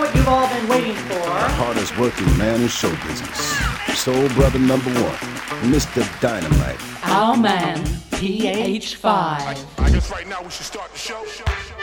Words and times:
what 0.00 0.14
you've 0.14 0.28
all 0.28 0.48
been 0.48 0.66
waiting 0.66 0.94
for. 0.94 1.14
The 1.14 1.48
hardest 1.60 1.98
working 1.98 2.26
man 2.38 2.62
in 2.62 2.68
show 2.68 2.90
business. 3.06 3.36
Soul 3.98 4.28
brother 4.30 4.58
number 4.58 4.90
one, 4.94 5.20
Mr. 5.70 6.00
Dynamite. 6.20 6.80
Our 7.04 7.36
man, 7.36 7.84
PH5. 8.16 9.04
I, 9.04 9.56
I 9.78 9.90
guess 9.90 10.10
right 10.10 10.26
now 10.26 10.42
we 10.42 10.50
should 10.50 10.64
start 10.64 10.90
the 10.92 10.98
show. 10.98 11.22
show, 11.26 11.44
show. 11.44 11.74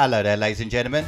Hello 0.00 0.22
there, 0.22 0.36
ladies 0.36 0.60
and 0.60 0.70
gentlemen. 0.70 1.04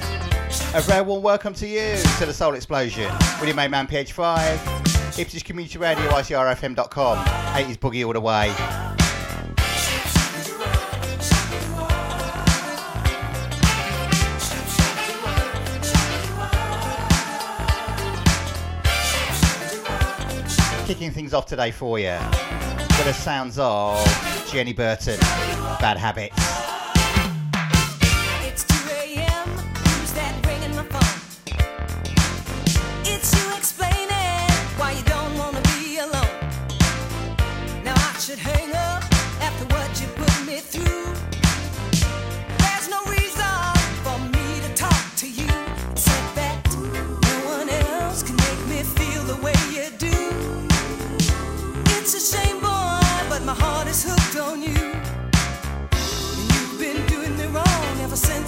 A 0.73 0.81
very 0.83 1.03
warm 1.03 1.21
welcome 1.21 1.53
to 1.55 1.67
you 1.67 1.97
to 2.19 2.27
the 2.27 2.33
Soul 2.33 2.55
Explosion 2.55 3.11
with 3.41 3.49
your 3.49 3.57
main 3.57 3.73
man 3.73 3.89
PH5, 3.89 5.19
Ipswich 5.19 5.45
Community 5.45 5.79
Radio, 5.79 6.09
ICRFM.com, 6.11 7.19
80s 7.27 7.77
boogie 7.77 8.07
all 8.07 8.13
the 8.13 8.21
way. 8.21 8.55
Kicking 20.87 21.11
things 21.11 21.35
off 21.35 21.47
today 21.47 21.73
for 21.73 21.99
you 21.99 22.17
with 22.79 23.05
the 23.05 23.13
sounds 23.13 23.59
of 23.59 23.99
Jenny 24.53 24.73
Burton, 24.73 25.19
Bad 25.81 25.97
Habits. 25.97 26.60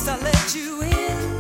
I 0.09 0.17
let 0.17 0.55
you 0.57 0.83
in. 0.83 1.32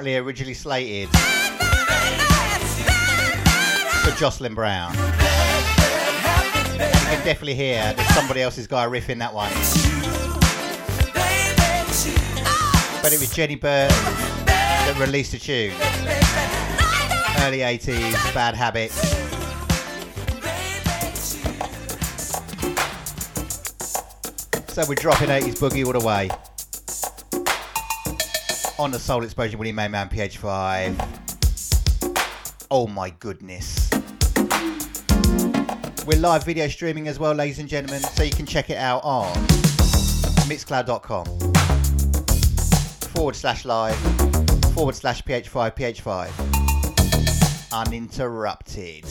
Actually 0.00 0.16
originally 0.16 0.54
slated 0.54 1.10
for 4.00 4.10
Jocelyn 4.18 4.54
Brown. 4.54 4.94
You 4.94 4.98
can 6.78 7.22
definitely 7.22 7.52
hear 7.54 7.92
there's 7.92 8.14
somebody 8.14 8.40
else's 8.40 8.66
guy 8.66 8.86
riffing 8.86 9.18
that 9.18 9.34
one. 9.34 9.50
But 13.02 13.12
it 13.12 13.20
was 13.20 13.30
Jenny 13.34 13.56
Burton 13.56 13.94
that 14.46 14.96
released 14.98 15.32
the 15.32 15.38
tune. 15.38 15.74
Early 17.44 17.58
80s, 17.58 18.32
Bad 18.32 18.54
Habits. 18.54 18.96
So 24.72 24.82
we're 24.88 24.94
dropping 24.94 25.28
80s 25.28 25.58
boogie 25.58 25.84
all 25.84 25.92
the 25.92 26.00
way. 26.00 26.30
On 28.80 28.90
the 28.90 28.98
Soul 28.98 29.22
Explosion 29.24 29.58
Willie 29.58 29.72
Main 29.72 29.90
Man 29.90 30.08
PH5. 30.08 30.96
Oh 32.70 32.86
my 32.86 33.10
goodness. 33.10 33.90
We're 36.06 36.18
live 36.18 36.44
video 36.44 36.66
streaming 36.66 37.06
as 37.06 37.18
well, 37.18 37.34
ladies 37.34 37.58
and 37.58 37.68
gentlemen, 37.68 38.00
so 38.00 38.22
you 38.22 38.30
can 38.32 38.46
check 38.46 38.70
it 38.70 38.78
out 38.78 39.04
on 39.04 39.26
mixcloud.com 40.48 41.26
forward 43.10 43.36
slash 43.36 43.66
live 43.66 43.98
forward 44.72 44.94
slash 44.94 45.22
PH5 45.24 45.76
PH5 45.76 46.30
uninterrupted. 47.74 49.04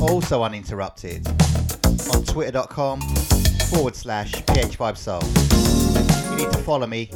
Also 0.00 0.44
uninterrupted 0.44 1.26
on 2.14 2.24
twitter.com 2.26 3.00
forward 3.74 3.96
slash 3.96 4.32
PH5soul. 4.34 5.53
You 6.34 6.46
need 6.46 6.52
to 6.52 6.58
follow 6.58 6.86
me 6.88 7.10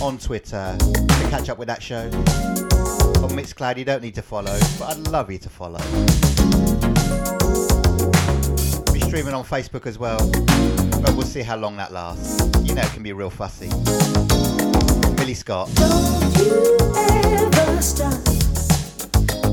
on 0.00 0.16
Twitter 0.16 0.76
to 0.78 1.26
catch 1.30 1.48
up 1.48 1.58
with 1.58 1.66
that 1.66 1.82
show. 1.82 2.08
Oh, 2.14 3.24
on 3.24 3.30
Mixcloud, 3.30 3.76
you 3.76 3.84
don't 3.84 4.02
need 4.02 4.14
to 4.14 4.22
follow, 4.22 4.56
but 4.78 4.90
I'd 4.90 5.08
love 5.08 5.32
you 5.32 5.38
to 5.38 5.48
follow. 5.48 5.80
We're 8.92 9.00
streaming 9.08 9.34
on 9.34 9.42
Facebook 9.44 9.86
as 9.86 9.98
well, 9.98 10.18
but 11.02 11.12
we'll 11.16 11.26
see 11.26 11.42
how 11.42 11.56
long 11.56 11.76
that 11.78 11.92
lasts. 11.92 12.38
You 12.62 12.76
know, 12.76 12.82
it 12.82 12.92
can 12.92 13.02
be 13.02 13.12
real 13.12 13.30
fussy. 13.30 13.68
Millie 15.16 15.34
Scott. 15.34 15.68
Don't 15.74 16.38
you 16.38 16.76
ever 16.96 17.82
stop. 17.82 18.12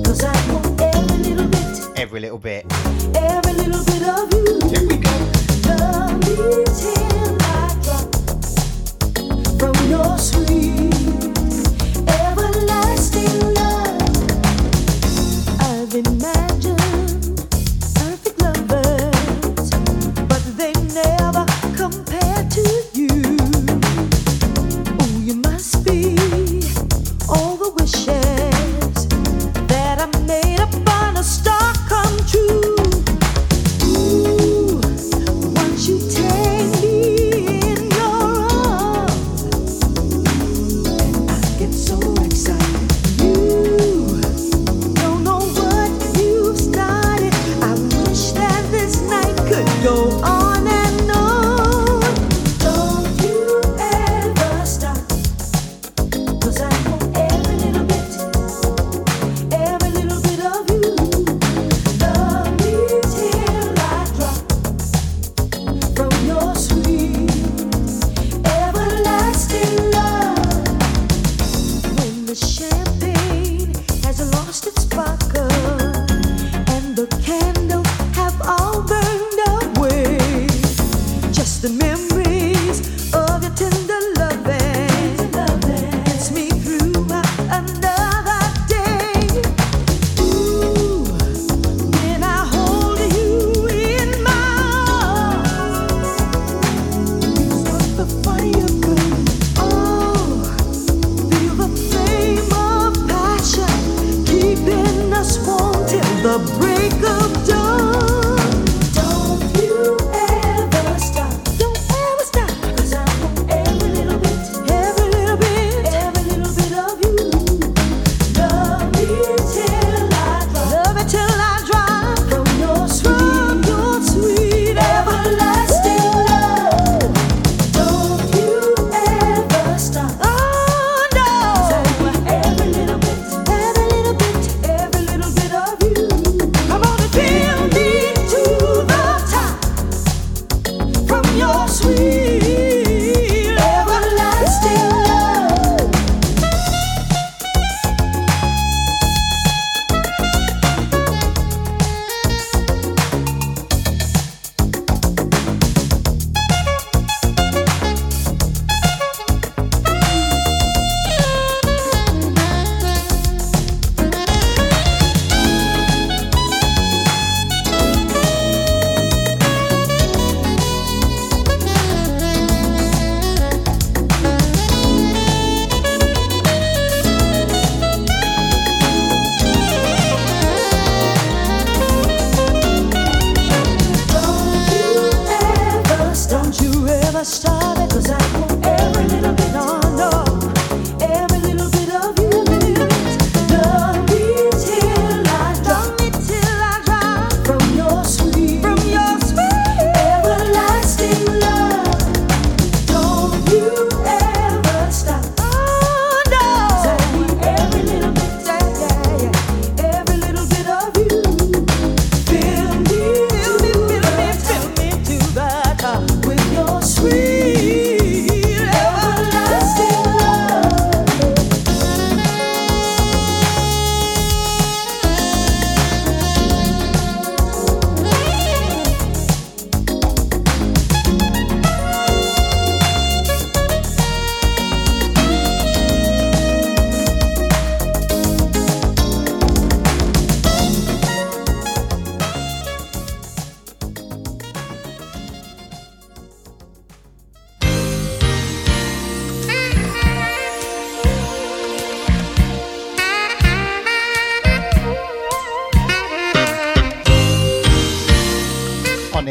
'Cause 0.03 0.23
I 0.23 0.53
want 0.53 0.79
every 0.81 1.17
little 1.33 1.47
bit, 1.47 1.99
Every 1.99 2.19
little 2.19 2.37
bit. 2.37 2.65
every 3.15 3.53
little 3.53 3.83
bit 3.85 4.03
of 4.03 4.31
you. 4.33 4.59
Here 4.69 4.87
we 4.87 4.97
go. 4.97 5.09
From 9.59 9.75
your 9.89 10.17
sweet, 10.17 11.38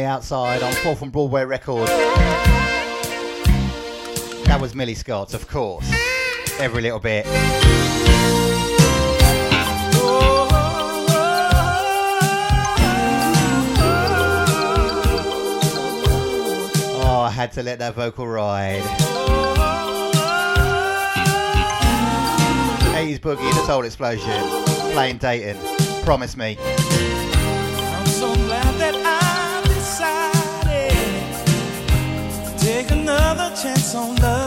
outside 0.09 0.63
on 0.63 0.71
4th 0.73 1.03
and 1.03 1.11
Broadway 1.11 1.45
Records. 1.45 1.91
That 4.45 4.57
was 4.59 4.73
Millie 4.73 4.95
Scott, 4.95 5.35
of 5.35 5.47
course. 5.47 5.87
Every 6.59 6.81
little 6.81 6.99
bit. 6.99 7.27
Oh, 16.95 17.21
I 17.27 17.29
had 17.29 17.51
to 17.53 17.61
let 17.61 17.77
that 17.77 17.93
vocal 17.93 18.27
ride. 18.27 18.81
80s 22.95 23.19
Boogie, 23.19 23.49
the 23.53 23.65
Soul 23.67 23.85
Explosion, 23.85 24.41
playing 24.91 25.19
Dayton. 25.19 25.57
Promise 26.03 26.35
me. 26.35 26.57
Another 33.09 33.55
chance 33.55 33.95
on 33.95 34.15
love. 34.17 34.38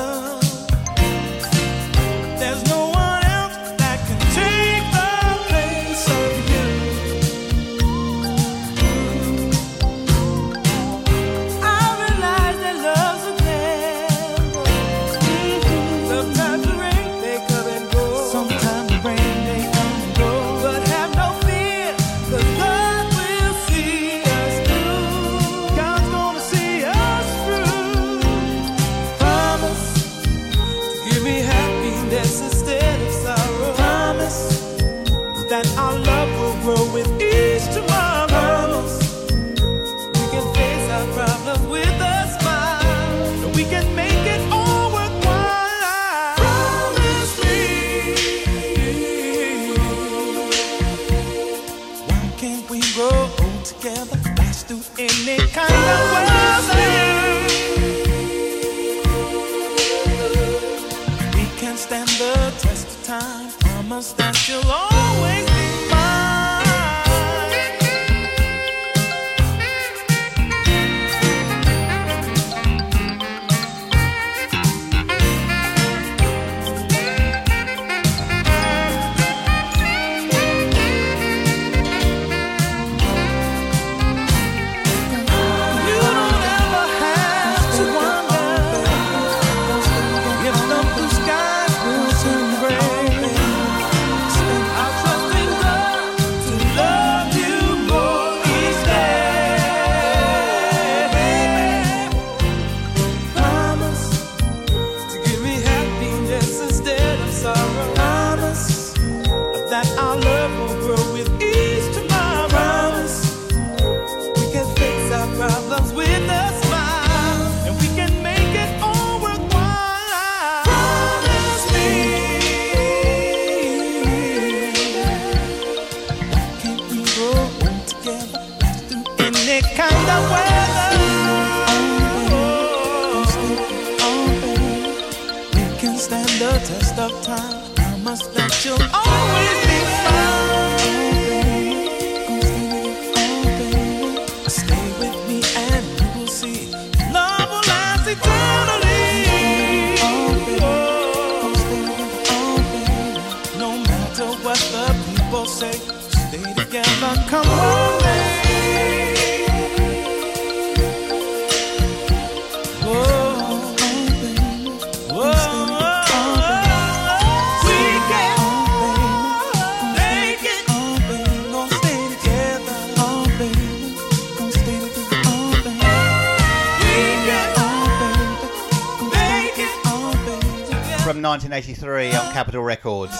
From 181.02 181.20
1983 181.20 182.14
on 182.14 182.32
Capitol 182.32 182.62
Records. 182.62 183.18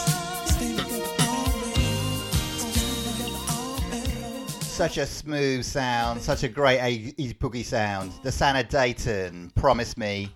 Such 4.64 4.98
a 4.98 5.04
smooth 5.04 5.64
sound, 5.64 6.22
such 6.22 6.44
a 6.44 6.48
great 6.48 6.78
80s 6.78 7.36
boogie 7.36 7.64
sound. 7.64 8.12
The 8.22 8.30
of 8.30 8.68
Dayton, 8.68 9.50
Promise 9.56 9.96
Me. 9.96 10.32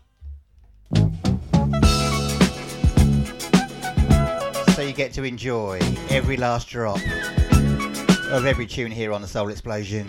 So 4.75 4.83
you 4.83 4.93
get 4.93 5.13
to 5.13 5.23
enjoy 5.23 5.79
every 6.11 6.37
last 6.37 6.69
drop 6.69 6.99
of 8.33 8.45
every 8.45 8.67
tune 8.67 8.91
here 8.91 9.13
on 9.13 9.23
the 9.23 9.29
Soul 9.29 9.51
Explosion. 9.51 10.09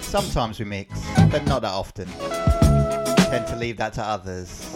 Sometimes 0.00 0.58
we 0.58 0.64
mix, 0.64 1.00
but 1.30 1.46
not 1.46 1.62
that 1.62 1.70
often. 1.70 2.08
Tend 3.38 3.50
to 3.50 3.56
leave 3.56 3.76
that 3.76 3.92
to 3.92 4.02
others. 4.02 4.68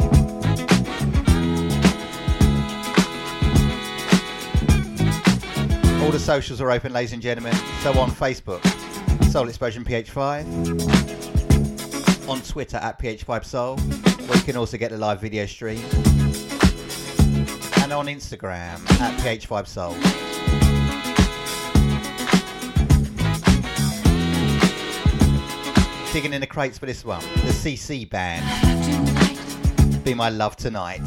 All 6.00 6.12
the 6.12 6.21
socials 6.21 6.61
are 6.61 6.71
open, 6.71 6.92
ladies 6.92 7.12
and 7.12 7.21
gentlemen. 7.21 7.57
So 7.81 7.92
on 7.99 8.09
Facebook, 8.09 8.64
Soul 9.33 9.49
Explosion 9.49 9.85
PH5. 9.85 10.47
On 12.28 12.40
Twitter 12.42 12.76
at 12.76 13.00
PH5Soul, 13.00 13.81
where 14.28 14.38
you 14.38 14.45
can 14.45 14.57
also 14.57 14.76
get 14.76 14.92
the 14.92 14.97
live 14.97 15.21
video 15.21 15.45
stream. 15.45 15.83
And 17.83 17.92
on 17.92 18.07
Instagram 18.07 18.88
at 19.00 19.19
PH5Soul. 19.19 20.41
Digging 26.12 26.35
in 26.35 26.42
the 26.42 26.47
crates 26.47 26.76
for 26.76 26.85
this 26.85 27.07
one, 27.07 27.21
the 27.37 27.52
CC 27.52 28.09
band. 28.09 28.45
Be 30.04 30.12
My 30.12 30.28
Love 30.28 30.57
Tonight. 30.57 31.00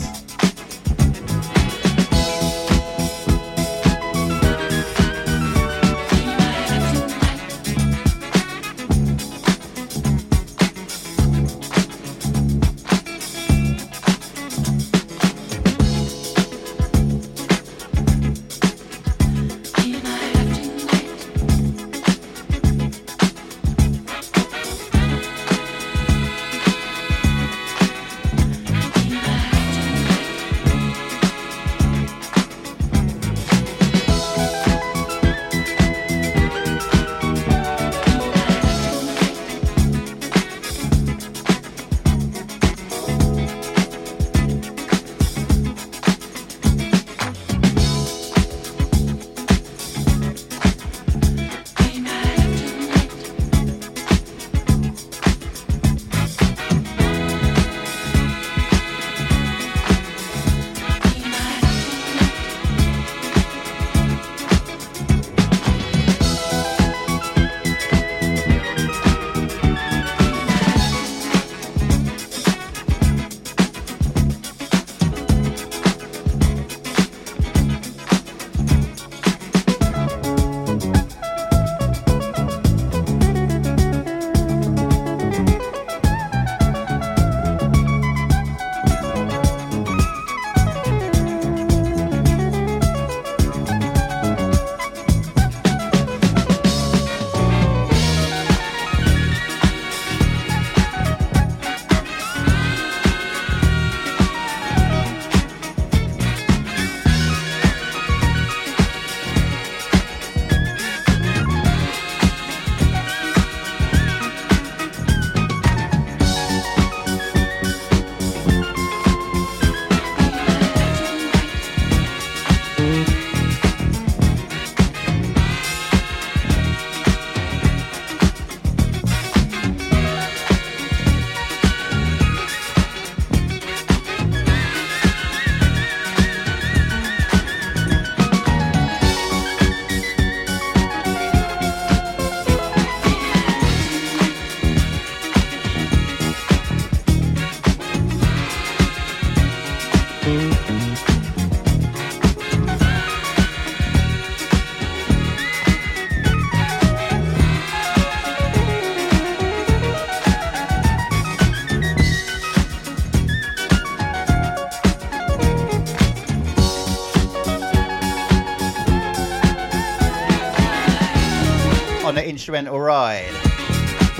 Instrumental 172.55 172.79
ride. 172.79 173.33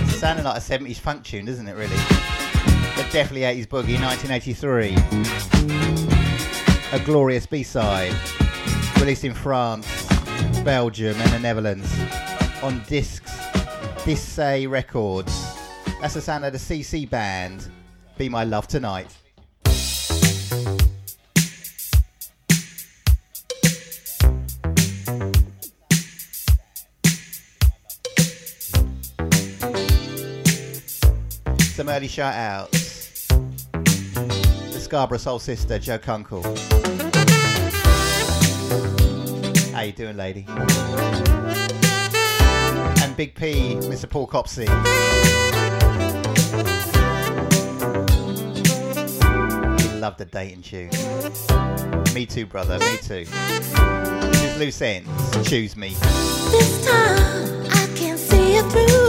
Sounding 0.10 0.44
like 0.44 0.58
a 0.58 0.60
70s 0.60 0.98
funk 0.98 1.24
tune, 1.24 1.46
doesn't 1.46 1.70
it, 1.70 1.74
really? 1.74 1.96
But 2.98 3.10
definitely 3.10 3.44
80s 3.44 3.66
boogie, 3.66 3.98
1983. 3.98 4.98
A 6.92 7.00
glorious 7.06 7.46
B 7.46 7.64
side, 7.64 8.14
released 9.00 9.24
in 9.24 9.34
France, 9.34 9.88
Belgium, 10.66 11.16
and 11.16 11.32
the 11.32 11.40
Netherlands 11.40 11.90
on 12.62 12.84
discs, 12.90 13.32
Dissay 14.04 14.70
Records. 14.70 15.56
That's 16.02 16.16
the 16.16 16.22
sound 16.22 16.44
of 16.44 16.52
the 16.52 16.60
CC 16.60 17.10
band, 17.10 17.70
Be 18.18 18.28
My 18.28 18.44
Love 18.44 18.68
Tonight. 18.68 19.16
Early 31.96 32.10
shout 32.10 32.36
outs. 32.36 33.26
The 33.28 34.80
Scarborough 34.82 35.18
Soul 35.18 35.40
Sister, 35.40 35.80
Joe 35.80 35.98
Kunkel. 35.98 36.44
How 39.72 39.84
you 39.84 39.94
doing, 39.94 40.18
lady? 40.18 40.46
And 43.02 43.16
Big 43.16 43.34
P, 43.34 43.76
Mr. 43.76 44.10
Paul 44.10 44.28
Copsey. 44.28 44.66
We 49.94 50.00
love 50.02 50.18
the 50.18 50.26
Dayton 50.30 50.64
tune. 50.64 50.90
Me 52.14 52.26
too, 52.26 52.46
brother, 52.46 52.78
me 52.80 52.98
too. 52.98 53.24
This 53.24 54.44
is 54.44 54.60
Loose 54.60 54.82
Ends. 54.82 55.50
Choose 55.50 55.78
me. 55.78 55.92
This 56.52 56.86
time 56.86 57.66
I 57.72 57.90
can 57.96 58.18
see 58.18 58.58
it 58.58 58.66
through. 58.70 59.05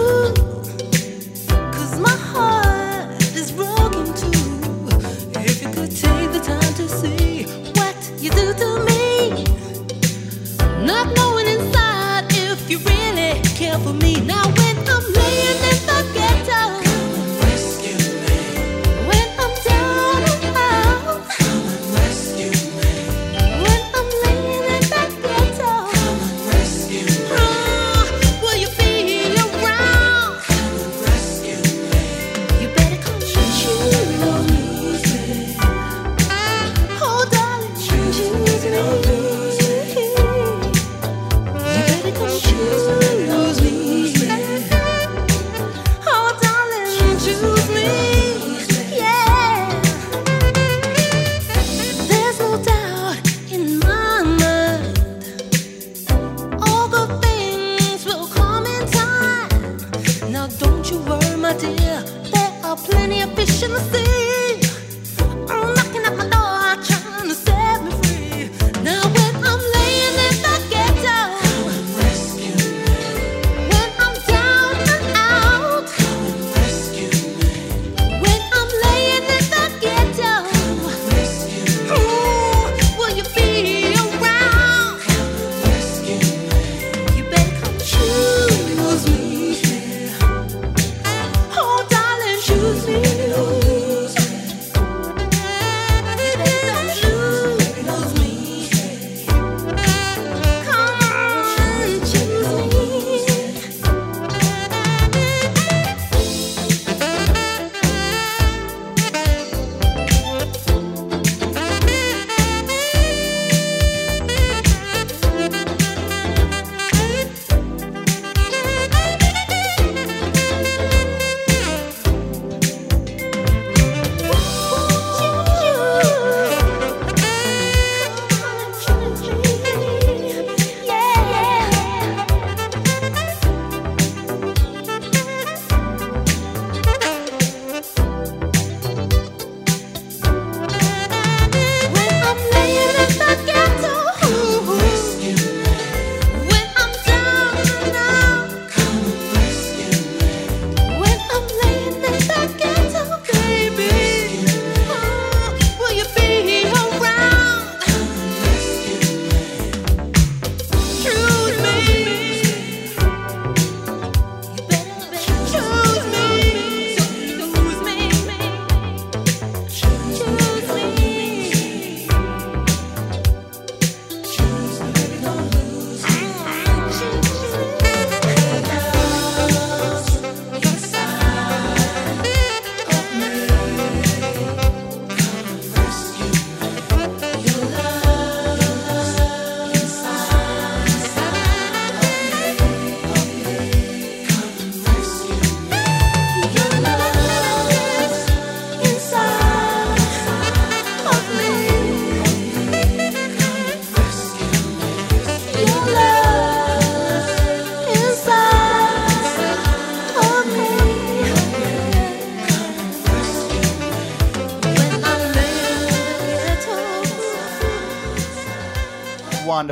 Not 10.86 11.16
knowing 11.16 11.48
inside 11.48 12.26
if 12.30 12.70
you 12.70 12.78
really 12.78 13.40
care 13.58 13.76
for 13.78 13.92
me. 13.92 14.20
Now 14.20 14.55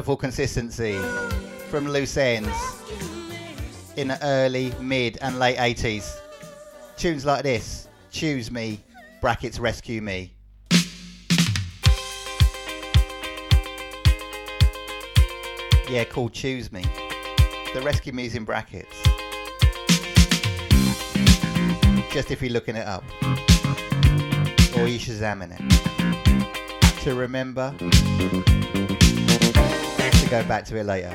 wonderful 0.04 0.16
consistency 0.18 0.98
from 1.70 1.88
loose 1.88 2.18
ends 2.18 2.54
in 3.96 4.08
the 4.08 4.18
early, 4.22 4.70
mid, 4.78 5.16
and 5.22 5.38
late 5.38 5.56
80s. 5.56 6.20
Tunes 6.98 7.24
like 7.24 7.42
this 7.42 7.88
Choose 8.10 8.50
Me, 8.50 8.84
brackets 9.22 9.58
Rescue 9.58 10.02
Me. 10.02 10.30
Yeah, 15.88 16.04
called 16.04 16.34
Choose 16.34 16.70
Me. 16.70 16.82
The 17.72 17.80
Rescue 17.82 18.12
Me" 18.12 18.26
is 18.26 18.34
in 18.34 18.44
brackets. 18.44 18.94
Just 22.12 22.30
if 22.30 22.42
you're 22.42 22.52
looking 22.52 22.76
it 22.76 22.86
up. 22.86 23.04
Or 24.76 24.86
you 24.86 24.98
should 24.98 25.14
examine 25.14 25.52
it. 25.52 27.00
To 27.04 27.14
remember 27.14 27.74
to 30.24 30.30
go 30.30 30.44
back 30.44 30.64
to 30.64 30.76
it 30.76 30.84
later. 30.84 31.10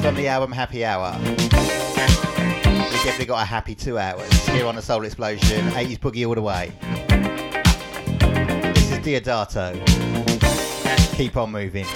From 0.00 0.16
the 0.16 0.26
album 0.28 0.50
Happy 0.50 0.84
Hour. 0.84 1.16
We 1.22 1.28
definitely 3.08 3.26
got 3.26 3.42
a 3.42 3.44
happy 3.44 3.74
two 3.74 3.98
hours 3.98 4.30
here 4.48 4.66
on 4.66 4.74
the 4.74 4.82
Soul 4.82 5.04
Explosion, 5.04 5.68
80s 5.70 5.98
Boogie 5.98 6.26
all 6.26 6.34
the 6.34 6.42
way. 6.42 6.72
This 8.74 8.90
is 8.90 8.98
Diodato. 8.98 9.76
Keep 11.16 11.36
on 11.36 11.52
moving. 11.52 11.86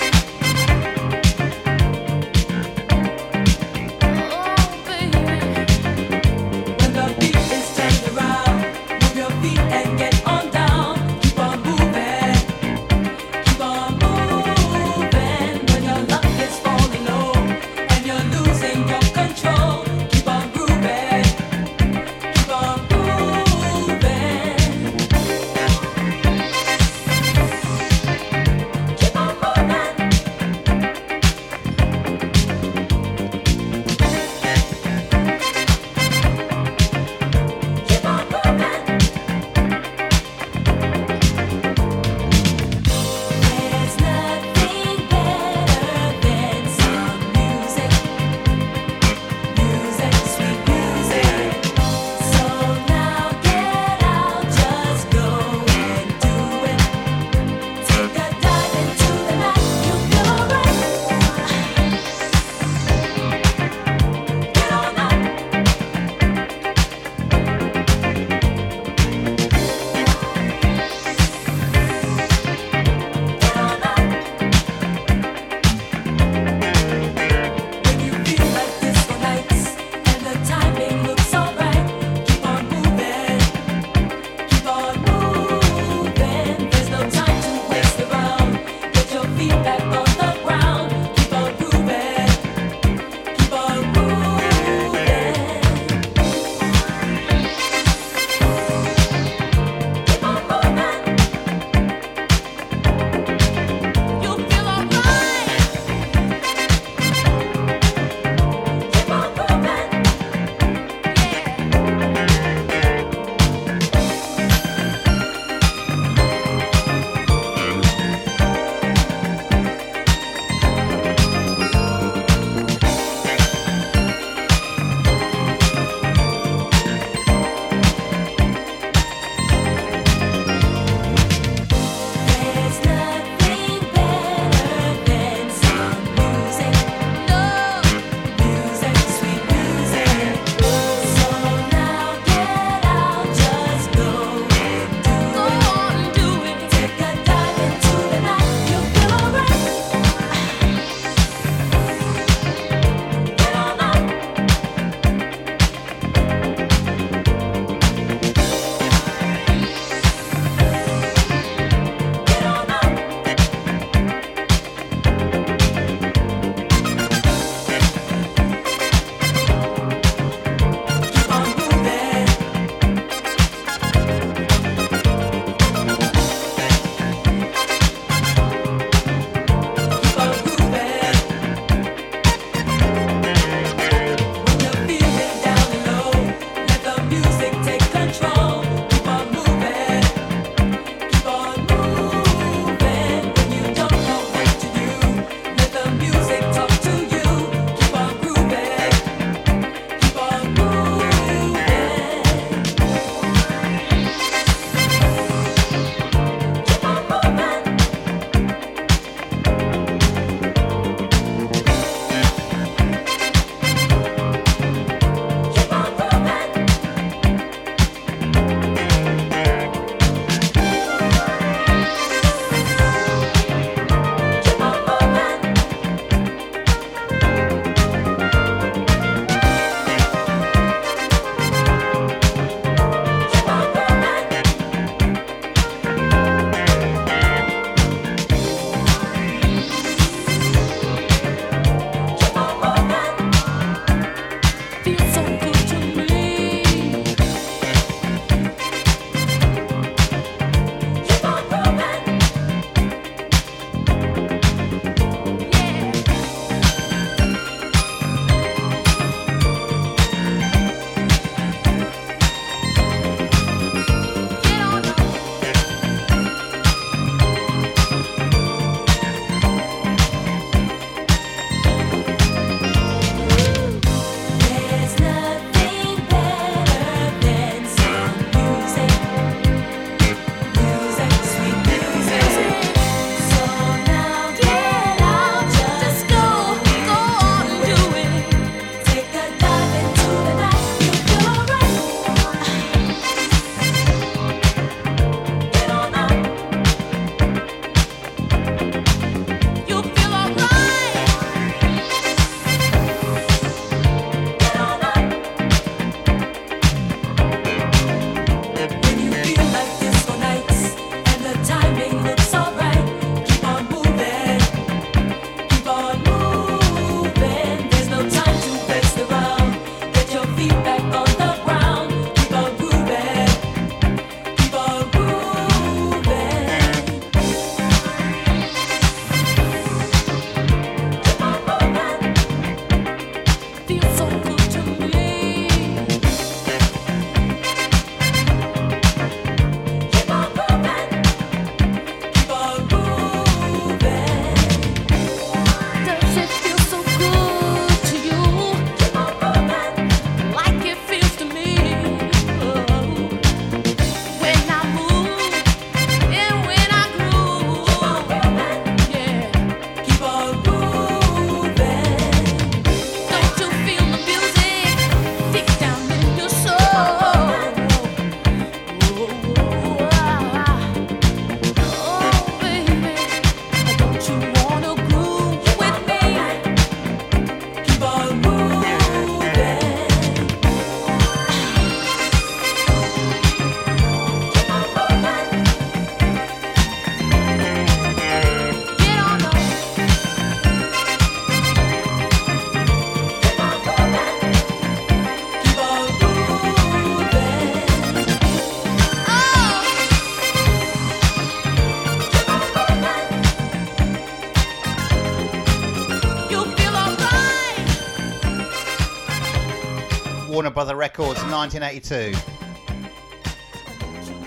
Brother 410.57 410.75
Records, 410.75 411.23
1982. 411.25 412.17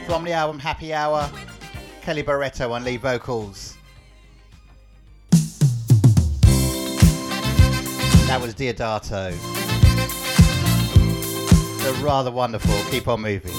From 0.05 0.23
the 0.23 0.31
album 0.31 0.59
Happy 0.59 0.93
Hour, 0.93 1.27
Kelly 2.03 2.21
Barretto 2.21 2.69
on 2.71 2.83
lead 2.83 3.01
vocals. 3.01 3.75
That 8.27 8.37
was 8.39 8.53
Deodato. 8.53 9.31
The 11.81 11.93
rather 12.05 12.29
wonderful. 12.29 12.75
Keep 12.91 13.07
on 13.07 13.21
moving. 13.21 13.55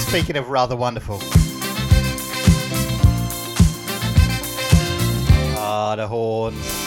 Speaking 0.00 0.36
of 0.36 0.48
rather 0.50 0.74
wonderful. 0.74 1.20
Ah, 5.56 5.94
the 5.94 6.08
horns. 6.08 6.81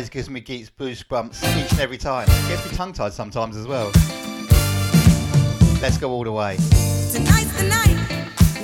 always 0.00 0.08
gives 0.08 0.30
me 0.30 0.40
geeks 0.40 0.70
goosebumps 0.78 1.42
each 1.62 1.72
and 1.72 1.80
every 1.80 1.98
time. 1.98 2.26
Gets 2.48 2.64
me 2.70 2.74
tongue 2.74 2.94
tied 2.94 3.12
sometimes 3.12 3.54
as 3.54 3.66
well. 3.66 3.90
Let's 5.82 5.98
go 5.98 6.10
all 6.10 6.24
the 6.24 6.32
way. 6.32 6.56
Tonight's 7.12 7.52
the 7.58 7.68
night 7.68 7.98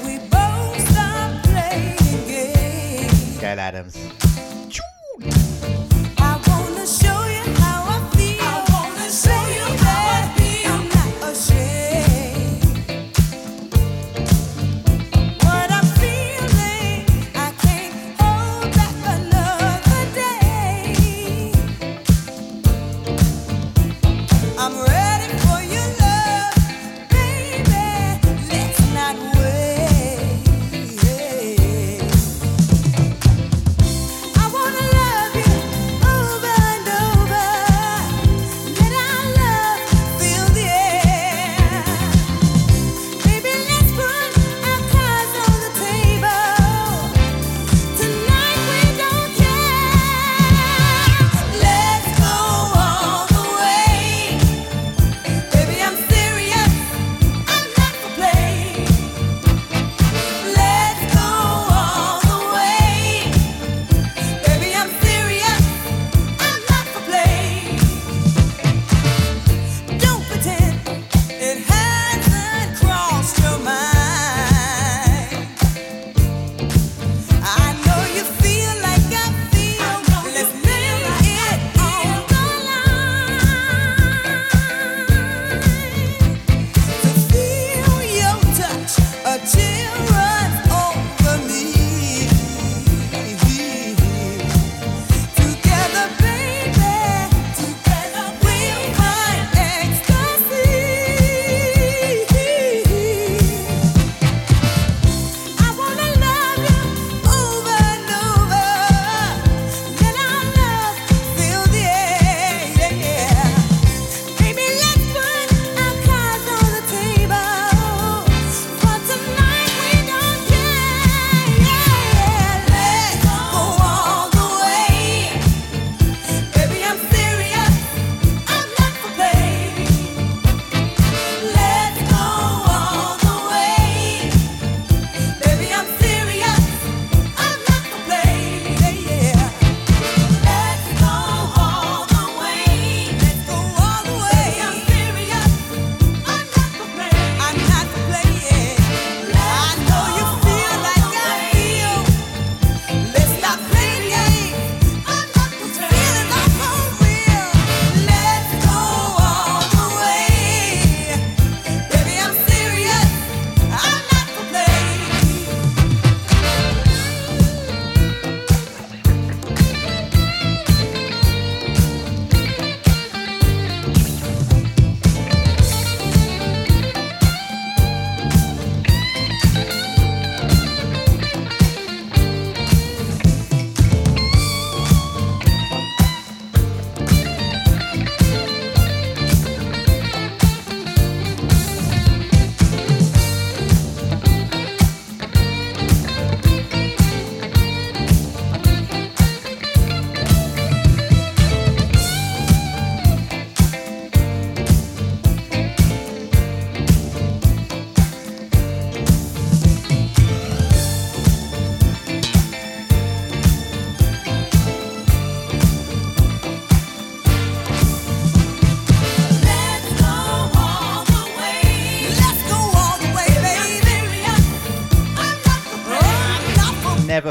we 0.03 0.17
both 0.31 1.43
playing 1.45 1.97
games. 2.27 3.39
Gayle 3.39 3.61
Adams. 3.61 4.16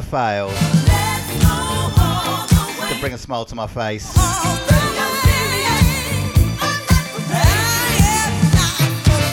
fail. 0.06 0.50
To 2.90 3.00
bring 3.00 3.14
a 3.14 3.18
smile 3.18 3.46
to 3.46 3.56
my 3.56 3.68
face. 3.68 4.16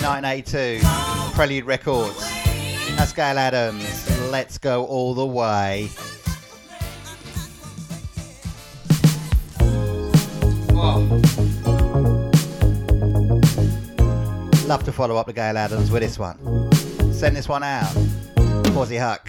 Nineteen 0.02 0.24
eighty-two, 0.24 0.80
Prelude 1.34 1.64
Records. 1.64 2.18
That's 2.96 3.12
Gayle 3.12 3.38
Adams. 3.38 4.30
Let's 4.30 4.58
go 4.58 4.84
all 4.86 5.14
the 5.14 5.26
way. 5.26 5.88
Love 14.66 14.84
to 14.84 14.92
follow 14.92 15.16
up 15.16 15.26
the 15.26 15.32
Gayle 15.34 15.58
Adams 15.58 15.90
with 15.90 16.02
this 16.02 16.18
one. 16.18 16.38
Send 17.12 17.36
this 17.36 17.48
one 17.48 17.62
out. 17.62 17.94
Causey 18.72 18.96
Huck. 18.96 19.21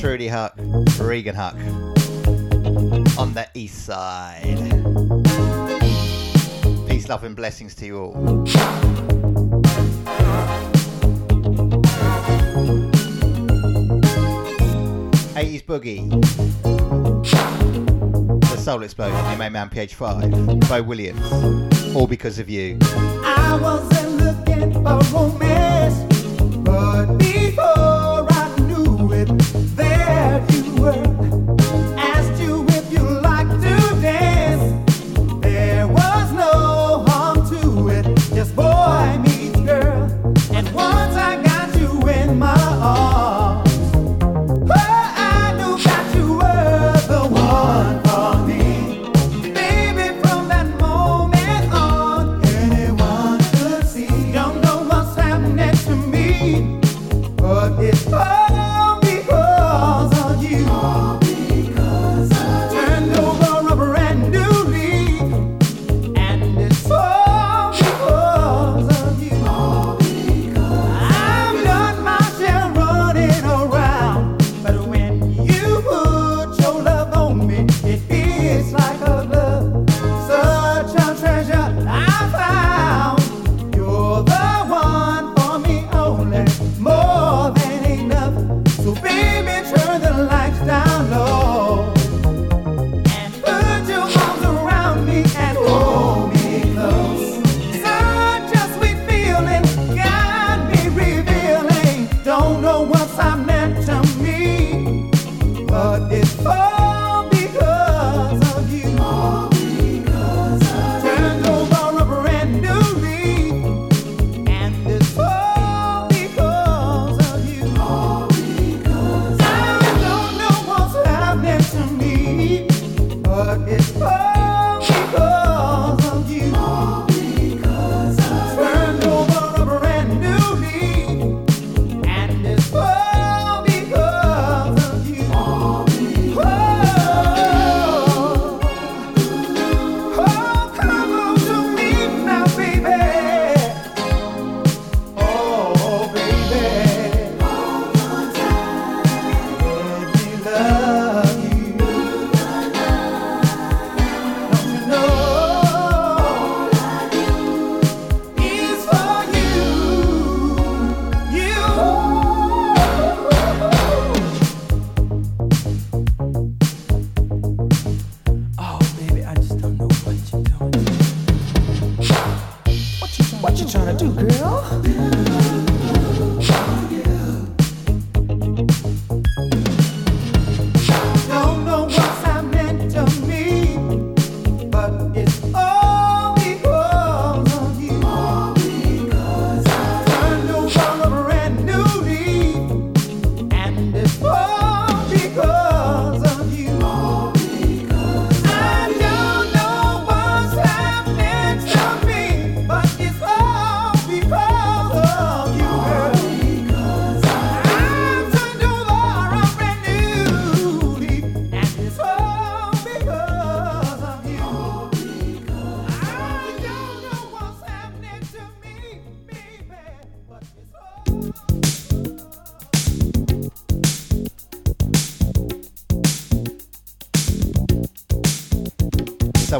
Trudy 0.00 0.28
Huck, 0.28 0.54
Regan 1.00 1.34
Huck 1.34 1.56
on 3.18 3.34
the 3.34 3.48
east 3.54 3.84
side. 3.84 4.58
Peace, 6.88 7.08
love, 7.08 7.24
and 7.24 7.34
blessings 7.34 7.74
to 7.74 7.86
you 7.86 7.98
all. 7.98 8.14
80s 15.34 15.64
Boogie. 15.64 16.08
The 18.40 18.56
Soul 18.56 18.84
Explosion, 18.84 19.16
your 19.16 19.36
main 19.36 19.52
man 19.52 19.68
PH5, 19.68 20.68
Beau 20.68 20.82
Williams. 20.84 21.96
All 21.96 22.06
because 22.06 22.38
of 22.38 22.48
you. 22.48 22.78
I 22.82 23.58
wasn't 23.60 24.22
looking 24.22 24.72
for 24.74 25.00
romance, 25.12 25.96
but 26.58 27.16
before 27.16 28.28
I 28.30 28.56
knew 28.60 29.12
it. 29.12 29.67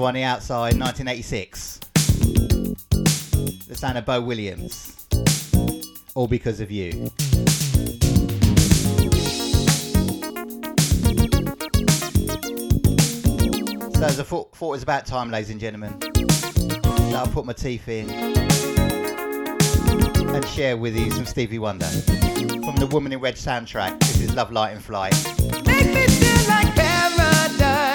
On 0.00 0.14
the 0.14 0.22
Outside, 0.22 0.78
1986. 0.78 1.80
The 3.66 3.74
sound 3.74 3.98
of 3.98 4.06
Beau 4.06 4.20
Williams. 4.20 5.06
All 6.14 6.28
because 6.28 6.60
of 6.60 6.70
you. 6.70 7.10
So 13.92 14.04
as 14.04 14.18
I 14.18 14.22
thought, 14.22 14.54
thought 14.56 14.68
it 14.68 14.70
was 14.70 14.82
about 14.84 15.04
time, 15.04 15.30
ladies 15.30 15.50
and 15.50 15.60
gentlemen, 15.60 15.98
that 15.98 17.14
I'll 17.14 17.26
put 17.26 17.44
my 17.44 17.52
teeth 17.52 17.88
in 17.88 18.08
and 20.30 20.46
share 20.46 20.76
with 20.76 20.96
you 20.96 21.10
some 21.10 21.26
Stevie 21.26 21.58
Wonder 21.58 21.86
from 21.86 22.76
the 22.76 22.88
Woman 22.90 23.12
in 23.12 23.20
Red 23.20 23.34
soundtrack. 23.34 23.98
This 23.98 24.20
is 24.20 24.34
Love, 24.34 24.52
Light 24.52 24.70
and 24.70 24.82
Flight. 24.82 25.12
Make 25.66 25.86
me 25.92 26.06
feel 26.06 26.48
like 26.48 26.74
paradise. 26.74 27.87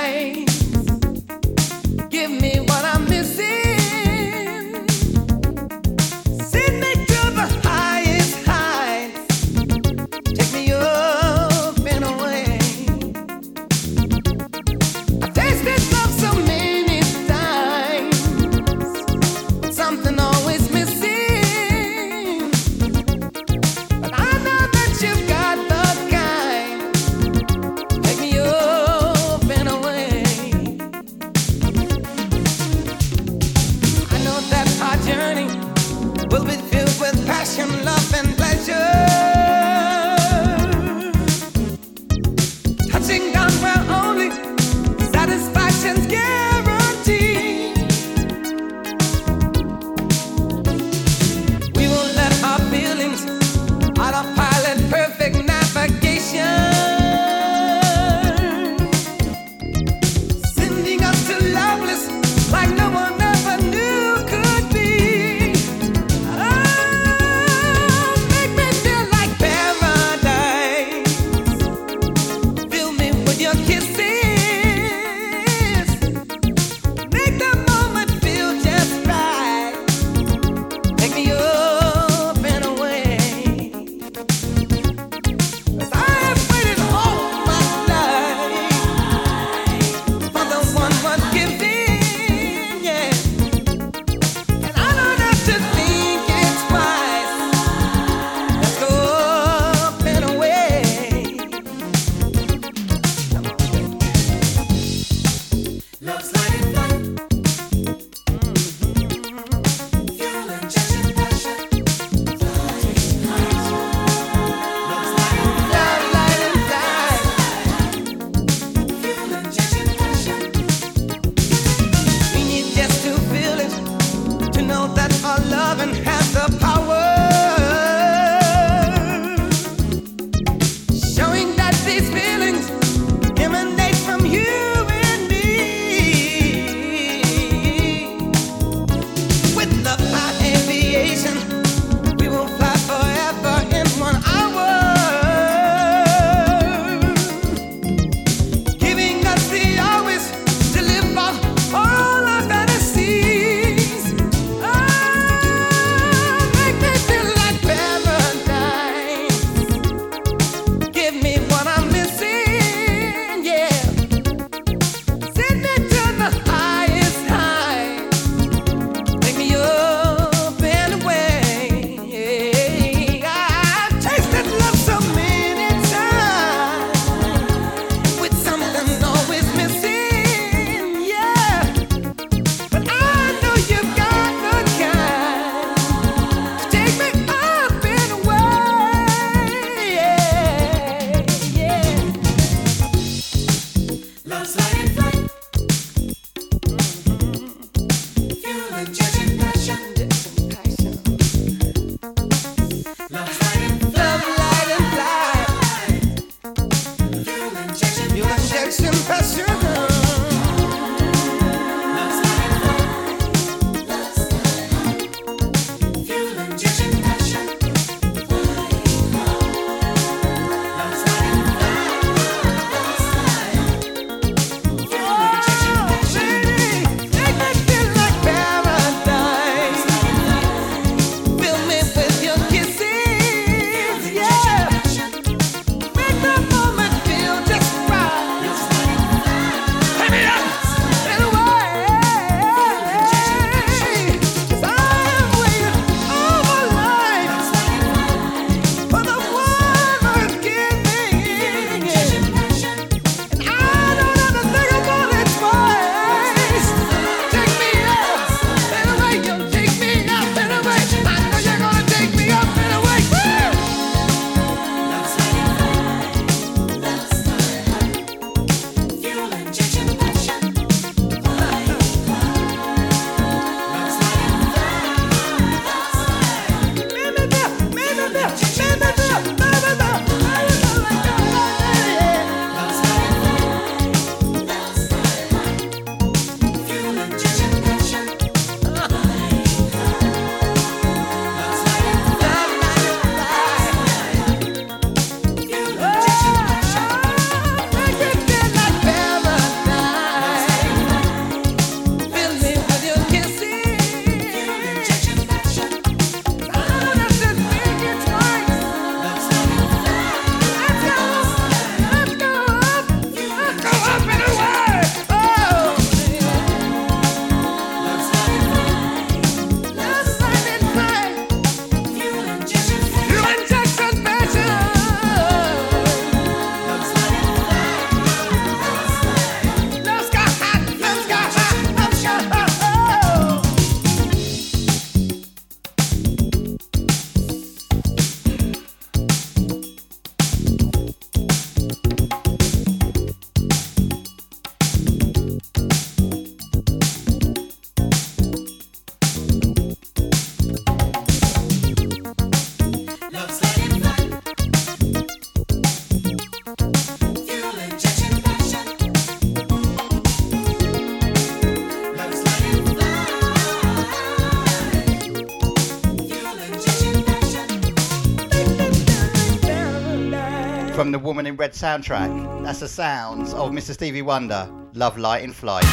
Woman 371.14 371.28
in 371.28 371.36
Red 371.36 371.53
soundtrack. 371.53 372.43
That's 372.43 372.61
the 372.61 372.68
sounds 372.68 373.36
of 373.36 373.51
Mr. 373.51 373.74
Stevie 373.74 374.01
Wonder, 374.01 374.49
Love 374.74 374.97
Light 374.97 375.24
in 375.24 375.32
Flight. 375.32 375.64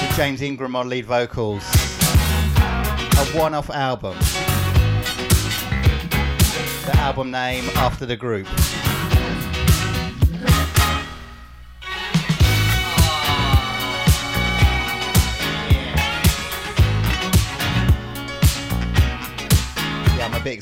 With 0.00 0.16
James 0.16 0.42
Ingram 0.42 0.74
on 0.74 0.88
lead 0.88 1.06
vocals. 1.06 1.62
A 2.56 3.24
one 3.38 3.54
off 3.54 3.70
album. 3.70 4.18
The 6.84 6.96
album 6.96 7.30
name 7.30 7.70
after 7.76 8.06
the 8.06 8.16
group. 8.16 8.48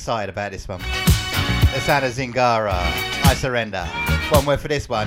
Excited 0.01 0.30
about 0.30 0.51
this 0.51 0.66
one. 0.66 0.78
The 0.78 1.80
Zingara. 2.09 2.72
I 3.26 3.34
surrender. 3.34 3.84
One 4.30 4.46
word 4.46 4.59
for 4.59 4.68
this 4.68 4.88
one. 4.88 5.07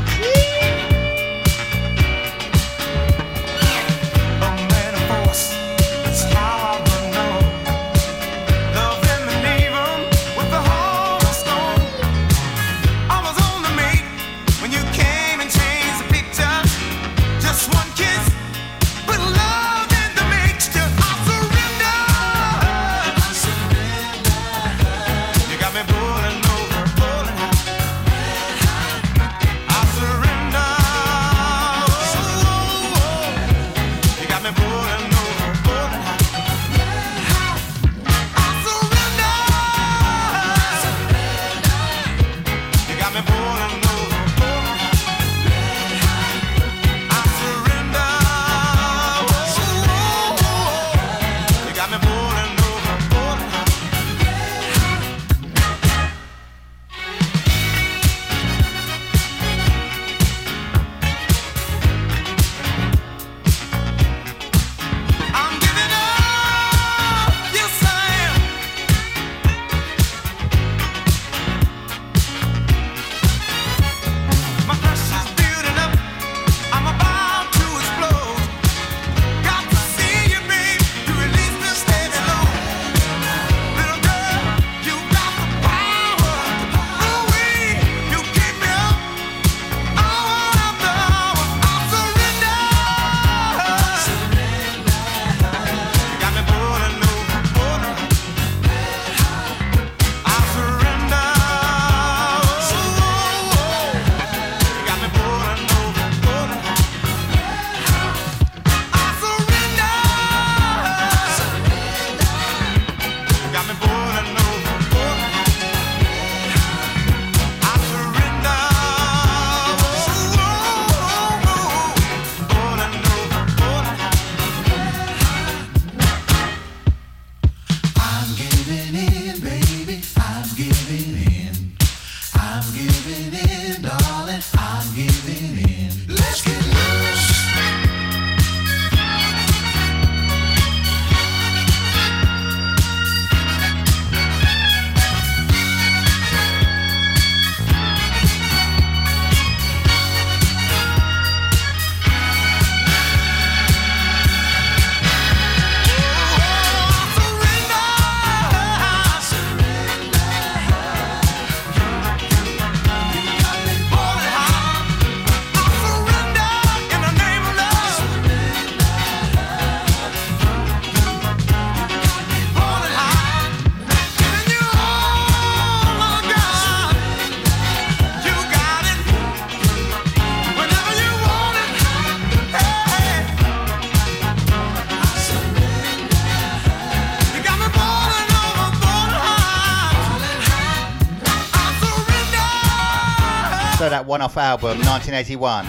That 194.03 194.09
one-off 194.09 194.35
album, 194.35 194.79
1981, 194.79 195.65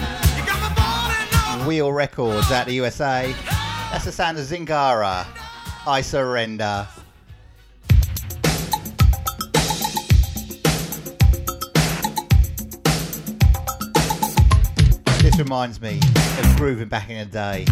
Wheel 1.65 1.93
Records 1.93 2.51
out 2.51 2.65
the 2.65 2.73
USA. 2.73 3.33
That's 3.89 4.03
the 4.03 4.11
sound 4.11 4.37
of 4.37 4.43
Zingara. 4.43 5.25
I 5.87 6.01
surrender. 6.01 6.85
This 15.21 15.39
reminds 15.39 15.79
me 15.79 16.01
of 16.37 16.57
grooving 16.57 16.89
back 16.89 17.09
in 17.09 17.19
the 17.19 17.25
day. 17.31 17.65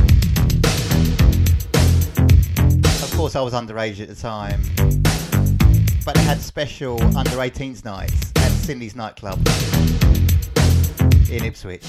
Of 3.04 3.12
course, 3.18 3.36
I 3.36 3.42
was 3.42 3.54
underage 3.54 4.00
at 4.00 4.08
the 4.08 4.16
time, 4.16 4.62
but 6.06 6.16
they 6.16 6.24
had 6.24 6.40
special 6.40 7.04
under 7.18 7.32
18s 7.32 7.84
nights 7.84 8.32
at 8.38 8.52
Cindy's 8.52 8.96
nightclub 8.96 9.46
in 11.36 11.46
Ipswich. 11.46 11.84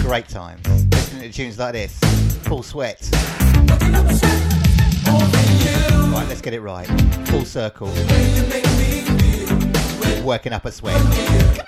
Great 0.00 0.28
times. 0.28 0.66
Listening 0.92 1.22
to 1.22 1.32
tunes 1.32 1.58
like 1.58 1.72
this. 1.72 1.98
Full 2.44 2.62
sweat. 2.62 3.08
Right, 6.12 6.26
let's 6.28 6.40
get 6.40 6.54
it 6.54 6.60
right. 6.60 6.86
Full 7.28 7.44
circle. 7.44 7.88
Working 10.24 10.52
up 10.52 10.64
a 10.66 10.72
sweat. 10.72 11.67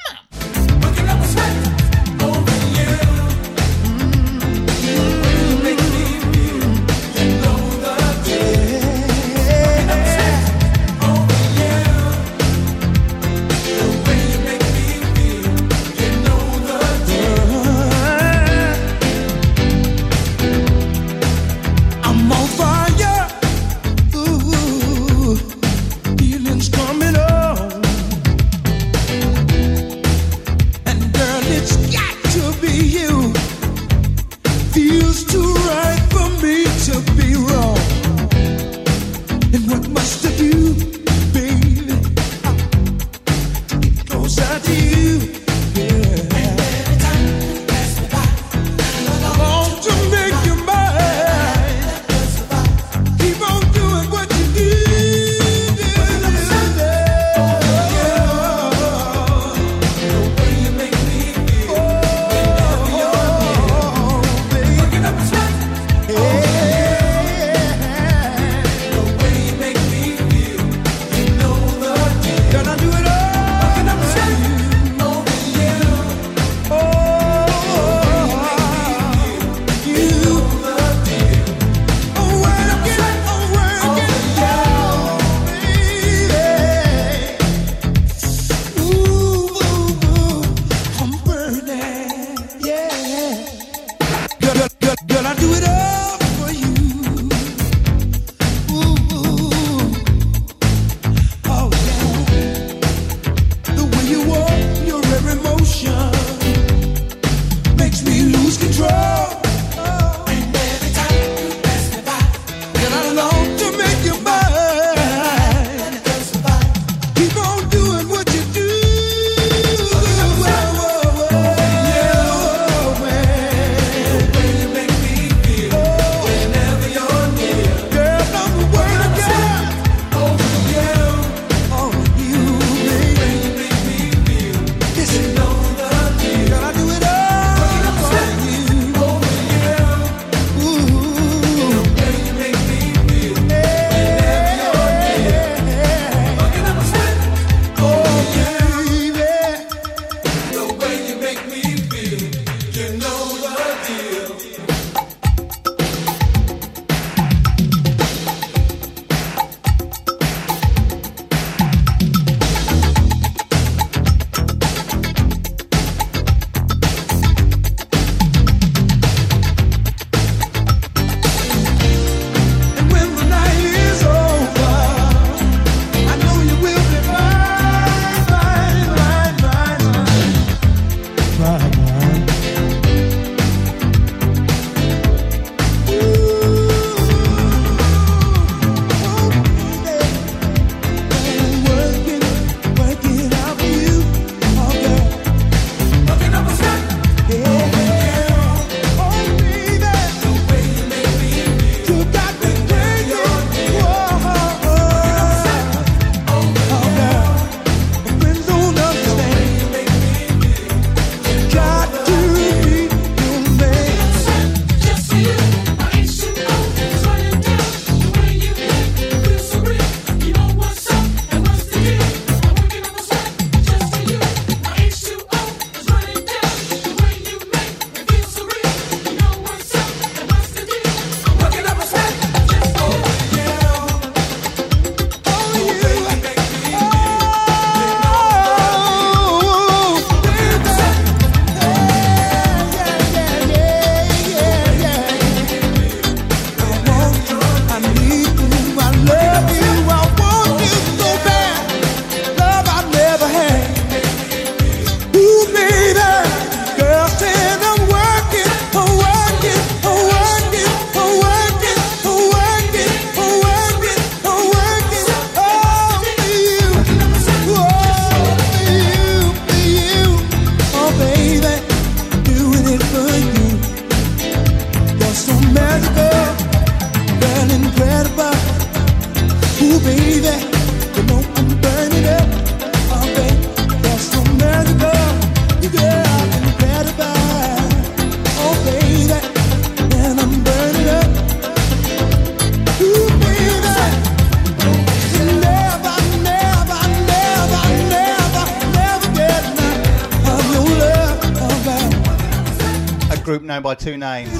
by 303.63 303.75
two 303.75 303.97
names 303.97 304.31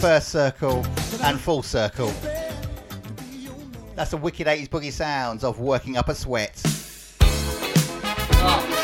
First 0.00 0.28
Circle 0.28 0.84
and 1.22 1.38
Full 1.40 1.62
Circle. 1.62 2.12
That's 3.94 4.10
the 4.10 4.16
wicked 4.16 4.46
80s 4.46 4.68
boogie 4.68 4.92
sounds 4.92 5.44
of 5.44 5.60
working 5.60 5.96
up 5.96 6.08
a 6.08 6.14
sweat. 6.14 6.60
Oh. 8.38 8.82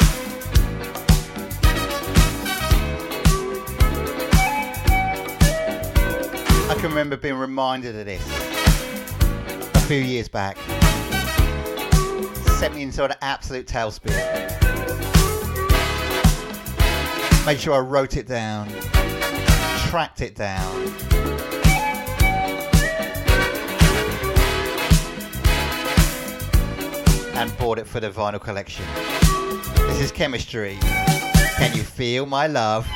I 6.70 6.74
can 6.74 6.84
remember 6.84 7.16
being 7.16 7.34
reminded 7.34 7.96
of 7.96 8.06
this 8.06 8.24
a 9.74 9.80
few 9.80 9.98
years 9.98 10.28
back. 10.28 10.56
Sent 12.58 12.74
me 12.74 12.82
into 12.82 13.04
an 13.04 13.14
absolute 13.20 13.66
tailspin. 13.66 14.16
Made 17.46 17.60
sure 17.60 17.74
I 17.74 17.80
wrote 17.80 18.16
it 18.16 18.26
down 18.26 18.68
tracked 19.92 20.22
it 20.22 20.34
down. 20.34 20.74
And 27.34 27.54
bought 27.58 27.78
it 27.78 27.86
for 27.86 28.00
the 28.00 28.08
vinyl 28.08 28.40
collection. 28.40 28.86
This 29.86 30.00
is 30.00 30.10
chemistry. 30.10 30.78
Can 31.58 31.76
you 31.76 31.82
feel 31.82 32.24
my 32.24 32.46
love? 32.46 32.88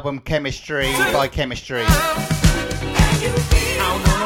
album 0.00 0.18
Chemistry 0.20 0.90
by 1.12 1.28
Chemistry. 1.28 1.82
An 1.82 1.86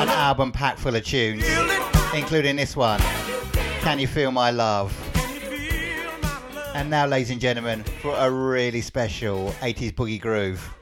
album 0.09 0.53
packed 0.53 0.79
full 0.79 0.95
of 0.95 1.05
tunes, 1.05 1.45
including 2.15 2.55
this 2.55 2.77
one, 2.77 3.01
Can 3.81 3.99
You 3.99 4.07
Feel 4.07 4.31
My 4.31 4.53
Love? 4.53 4.97
And 6.77 6.89
now, 6.89 7.07
ladies 7.07 7.33
and 7.33 7.41
gentlemen, 7.41 7.83
for 8.01 8.15
a 8.17 8.31
really 8.31 8.83
special 8.83 9.49
80s 9.63 9.91
boogie 9.91 10.21
groove. 10.21 10.73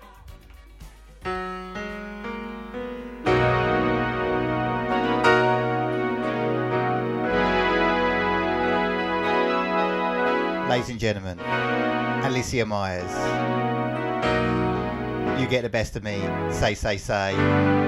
ladies 10.68 10.90
and 10.90 11.00
gentlemen, 11.00 11.40
Alicia 12.24 12.66
Myers. 12.66 13.72
You 15.42 15.48
get 15.48 15.62
the 15.62 15.68
best 15.68 15.96
of 15.96 16.04
me. 16.04 16.20
Say, 16.52 16.74
say, 16.74 16.96
say. 16.98 17.81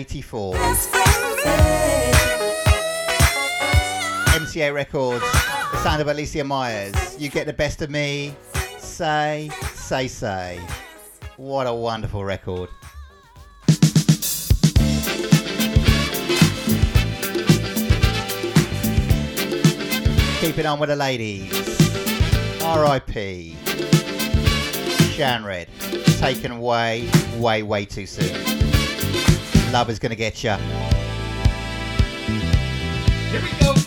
1984. 0.00 0.54
MCA 4.40 4.72
Records, 4.74 5.20
the 5.20 5.82
sound 5.82 6.00
of 6.00 6.08
Alicia 6.08 6.42
Myers. 6.42 7.20
You 7.20 7.28
get 7.28 7.46
the 7.46 7.52
best 7.52 7.82
of 7.82 7.90
me. 7.90 8.34
Say, 8.78 9.50
say, 9.74 10.08
say. 10.08 10.58
What 11.36 11.66
a 11.66 11.74
wonderful 11.74 12.24
record. 12.24 12.70
Keeping 20.40 20.64
on 20.64 20.78
with 20.78 20.88
the 20.88 20.96
ladies. 20.96 21.52
R.I.P. 22.62 23.56
Sharon 25.12 25.44
Redd. 25.44 25.68
Taken 26.18 26.58
way, 26.60 27.06
way, 27.38 27.62
way 27.62 27.84
too 27.84 28.06
soon 28.06 28.49
love 29.72 29.88
is 29.88 29.98
going 29.98 30.10
to 30.10 30.16
get 30.16 30.42
you. 30.42 30.50
Here 33.30 33.40
we 33.40 33.50
go. 33.60 33.79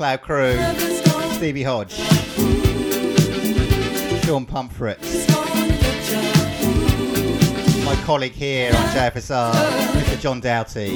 Cloud 0.00 0.22
Crew, 0.22 0.56
Stevie 1.34 1.62
Hodge, 1.62 1.92
Sean 4.24 4.46
Pumphrey, 4.46 4.96
my 7.84 7.94
colleague 8.06 8.32
here 8.32 8.74
on 8.74 8.82
JFSR, 8.94 9.52
Mr. 9.52 10.18
John 10.18 10.40
Doughty, 10.40 10.92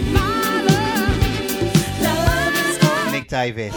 Nick 3.13 3.29
Davis. 3.29 3.75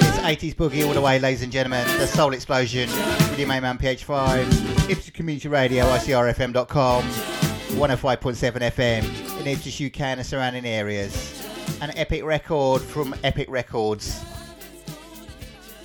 It's 0.00 0.18
80s 0.18 0.54
boogie 0.54 0.86
all 0.86 0.94
the 0.94 1.02
way, 1.02 1.18
ladies 1.18 1.42
and 1.42 1.52
gentlemen. 1.52 1.86
The 1.98 2.06
Soul 2.06 2.32
Explosion, 2.32 2.88
Radio 3.32 3.46
Man 3.46 3.76
PH5, 3.76 4.88
Ipswich 4.88 5.12
Community 5.12 5.48
Radio, 5.48 5.84
ICRFM.com, 5.84 7.02
105.7 7.04 8.70
FM 8.70 9.23
near 9.44 9.56
to 9.56 9.68
Shukan 9.68 10.16
and 10.16 10.24
surrounding 10.24 10.64
areas. 10.64 11.46
An 11.82 11.92
epic 11.98 12.24
record 12.24 12.80
from 12.80 13.14
Epic 13.22 13.50
Records. 13.50 14.24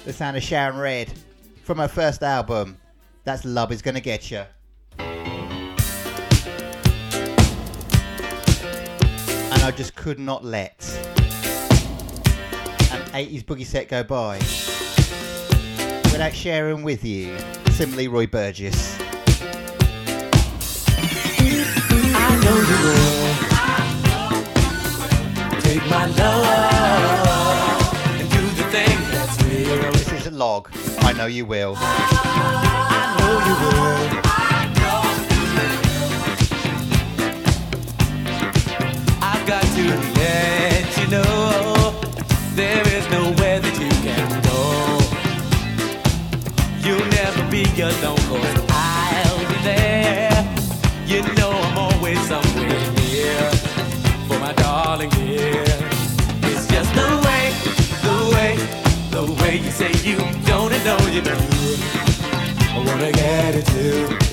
The 0.06 0.14
sound 0.14 0.38
of 0.38 0.44
Sharon 0.44 0.78
Redd 0.78 1.12
from 1.64 1.80
her 1.80 1.90
first 1.90 2.24
album. 2.24 2.78
That's 3.26 3.44
Love 3.44 3.74
Is 3.74 3.82
Gonna 3.82 4.00
Get 4.00 4.32
You. 4.32 4.44
And 4.98 5.12
I 9.62 9.74
just 9.76 9.94
could 9.94 10.20
not 10.20 10.46
let 10.46 10.82
an 12.94 13.02
80s 13.12 13.44
boogie 13.44 13.66
set 13.66 13.90
go 13.90 14.04
by 14.04 14.38
without 16.14 16.34
sharing 16.34 16.84
with 16.84 17.04
you 17.04 17.38
Simply 17.72 18.08
Roy 18.08 18.26
Burgess. 18.26 18.98
I 22.22 22.40
know 22.44 22.56
you 22.56 22.78
will. 22.86 23.29
Take 25.70 25.86
my 25.88 26.06
love 26.08 27.94
and 28.20 28.28
do 28.32 28.42
the 28.58 28.64
thing 28.72 28.98
that's 29.12 29.38
real. 29.44 29.92
This 29.92 30.12
is 30.14 30.26
a 30.26 30.32
log. 30.32 30.68
I 31.02 31.14
know 31.14 31.28
you 31.28 31.46
will. 31.46 31.76
I 31.78 31.84
know 33.20 33.40
you 33.48 33.56
will. 33.62 34.00
I've 39.22 39.46
got 39.46 39.62
to 39.62 39.84
let 40.18 40.98
you 40.98 41.08
know 41.12 42.02
there 42.56 42.88
is 42.88 43.08
nowhere 43.12 43.60
that 43.60 43.80
you 43.80 43.92
can 44.02 44.42
go. 44.50 44.62
You'll 46.84 47.10
never 47.12 47.44
be 47.52 47.64
alone, 47.80 48.69
the 59.26 59.34
way 59.44 59.58
you 59.58 59.72
say 59.72 59.92
you 60.04 60.18
don't 60.46 60.72
know 60.86 60.98
you 61.12 61.22
do. 61.22 61.36
I 62.72 62.84
wanna 62.86 63.12
get 63.12 63.56
it 63.56 63.66
too. 63.66 64.29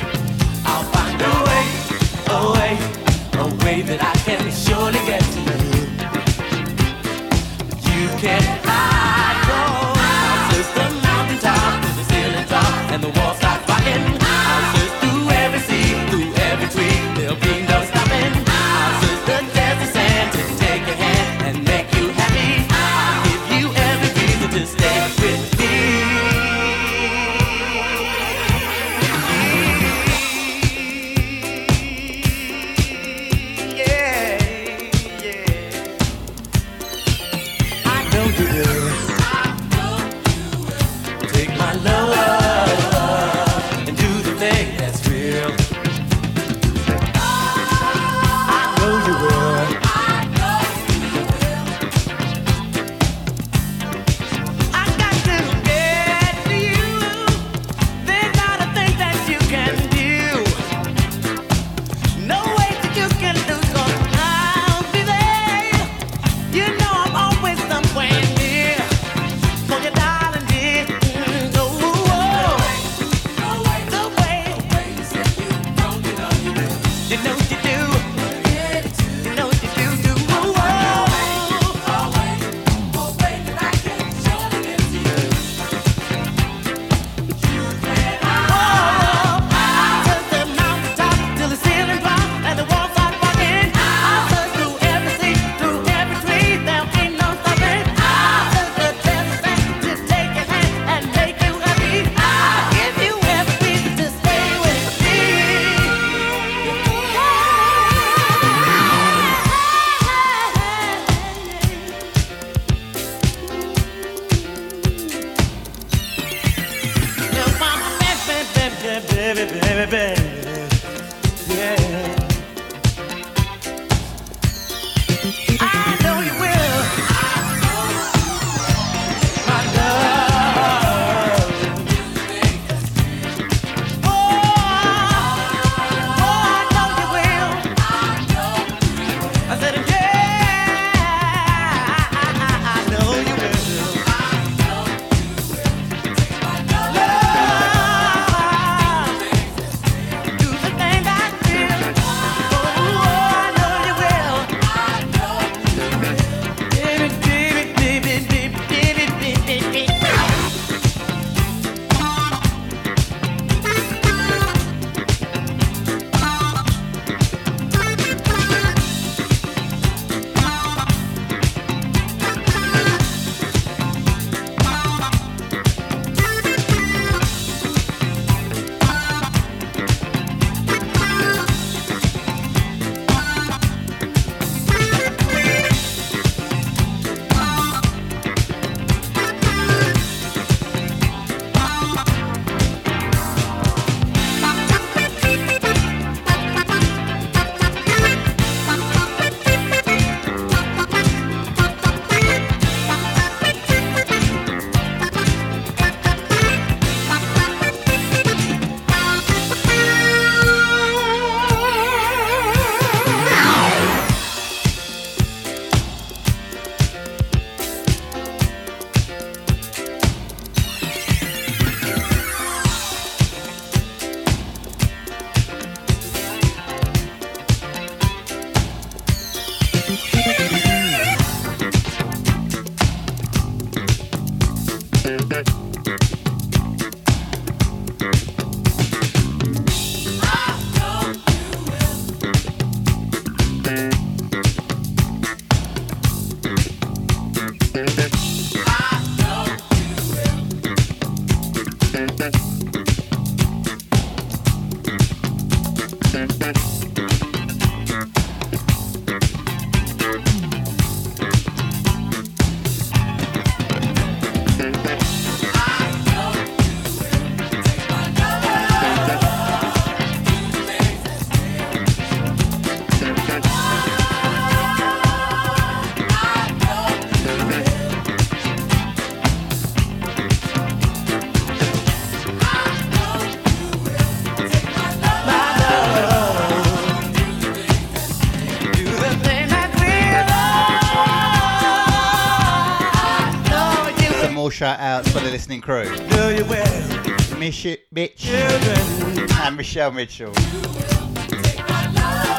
Mish- 297.47 297.79
Mitch 297.93 298.17
children? 298.17 299.31
and 299.43 299.57
Michelle 299.57 299.93
Mitchell. 299.93 300.33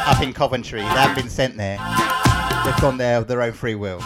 Up 0.06 0.20
in 0.22 0.34
Coventry. 0.34 0.80
They 0.80 0.86
haven't 0.86 1.16
been 1.16 1.30
sent 1.30 1.56
there. 1.56 1.78
They've 2.66 2.78
gone 2.82 2.98
there 2.98 3.16
of 3.16 3.26
their 3.26 3.40
own 3.40 3.52
free 3.52 3.74
will. 3.74 4.00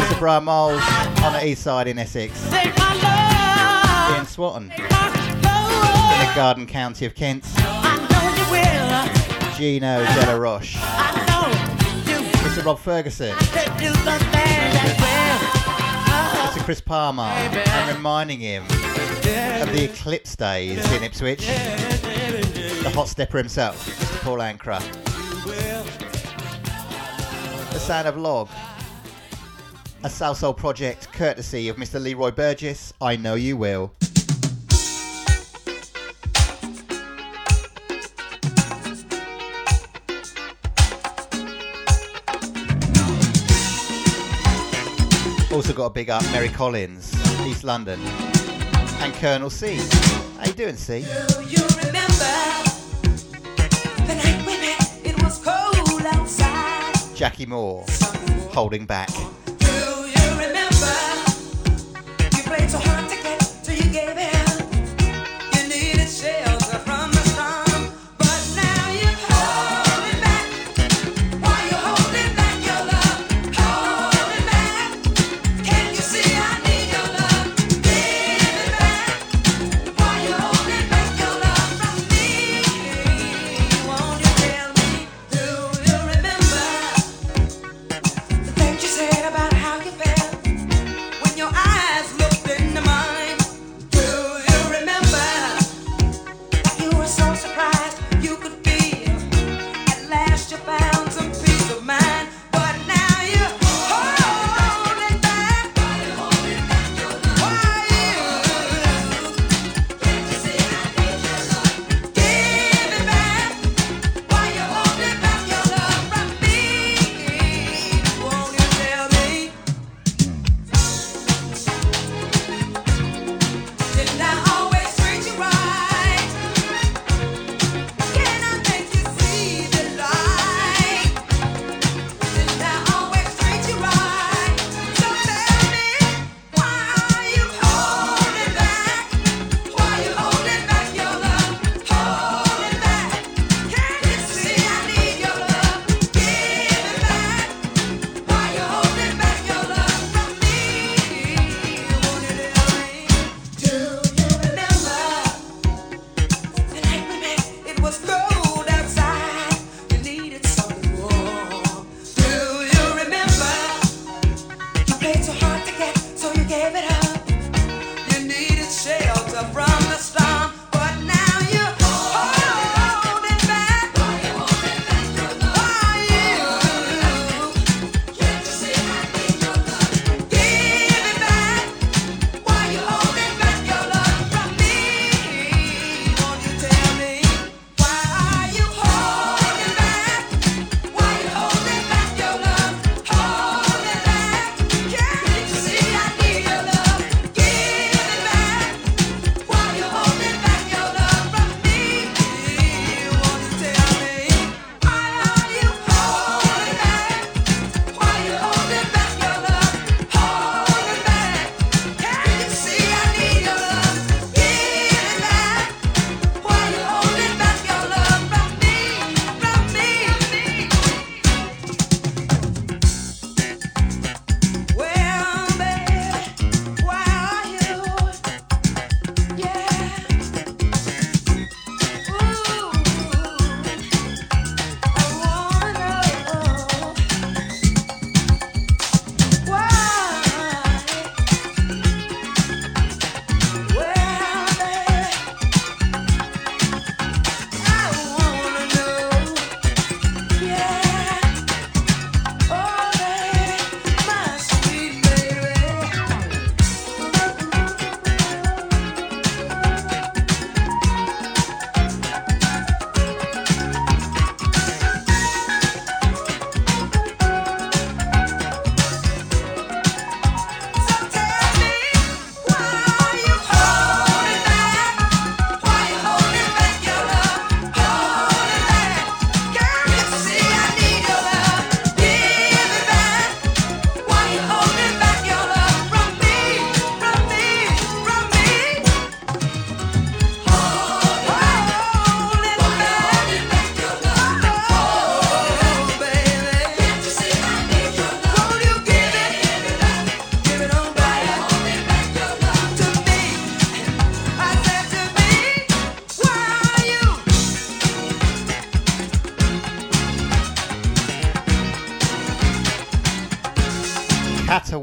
Mr. 0.00 0.18
Brian 0.18 0.42
Miles 0.42 0.82
on 1.22 1.32
the 1.32 1.46
east 1.46 1.62
side 1.62 1.86
in 1.86 1.96
Essex. 1.96 2.44
In 2.52 4.26
Swatton 4.26 4.72
in 4.72 4.78
the 4.78 6.32
Garden 6.34 6.66
County 6.66 7.06
of 7.06 7.14
Kent. 7.14 7.44
Gino 9.56 10.04
Della 10.04 10.40
Roche. 10.40 10.74
Mr. 12.42 12.64
Rob 12.64 12.80
Ferguson. 12.80 13.36
Chris 16.68 16.82
Palmer. 16.82 17.22
And 17.22 17.96
reminding 17.96 18.40
him 18.40 18.62
of 18.64 19.72
the 19.72 19.88
Eclipse 19.90 20.36
days 20.36 20.92
in 20.92 21.02
Ipswich. 21.02 21.46
The 21.46 22.92
hot 22.94 23.08
stepper 23.08 23.38
himself, 23.38 23.86
Mr. 23.86 24.20
Paul 24.20 24.40
Ancra. 24.40 24.78
The 27.72 27.78
sound 27.78 28.06
of 28.06 28.16
Logg. 28.16 28.50
A 30.04 30.08
Salsoul 30.08 30.54
project 30.54 31.10
courtesy 31.10 31.70
of 31.70 31.76
Mr. 31.76 31.98
Leroy 31.98 32.32
Burgess. 32.32 32.92
I 33.00 33.16
know 33.16 33.34
you 33.34 33.56
will. 33.56 33.94
Also 45.68 45.76
got 45.76 45.84
a 45.84 45.90
big 45.90 46.08
up 46.08 46.22
Mary 46.32 46.48
Collins, 46.48 47.12
East 47.46 47.62
London, 47.62 48.00
and 48.00 49.12
Colonel 49.16 49.50
C. 49.50 49.76
How 50.38 50.46
you 50.46 50.54
doing, 50.54 50.76
C? 50.76 51.02
Do 51.02 51.44
you 51.44 51.62
remember 51.76 52.32
the 54.06 54.14
night 54.16 54.46
we 54.46 54.56
met? 54.56 54.98
It 55.04 55.22
was 55.22 55.36
cold 55.44 56.06
outside. 56.06 57.14
Jackie 57.14 57.44
Moore, 57.44 57.84
holding 58.50 58.86
back. 58.86 59.10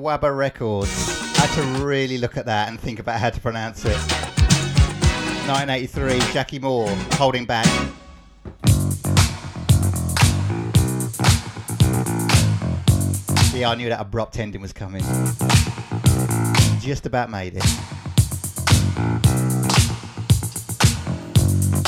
Atawaba 0.05 0.37
Records. 0.37 1.09
I 1.35 1.47
had 1.47 1.55
to 1.55 1.83
really 1.83 2.19
look 2.19 2.37
at 2.37 2.45
that 2.45 2.69
and 2.69 2.79
think 2.79 2.99
about 2.99 3.19
how 3.19 3.31
to 3.31 3.39
pronounce 3.39 3.85
it. 3.85 3.97
1983, 5.47 6.19
Jackie 6.31 6.59
Moore, 6.59 6.87
holding 7.13 7.45
back. 7.45 7.65
Yeah, 13.51 13.71
I 13.71 13.75
knew 13.75 13.89
that 13.89 13.99
abrupt 13.99 14.37
ending 14.37 14.61
was 14.61 14.73
coming. 14.73 15.01
Just 16.79 17.07
about 17.07 17.31
made 17.31 17.55
it. 17.55 17.63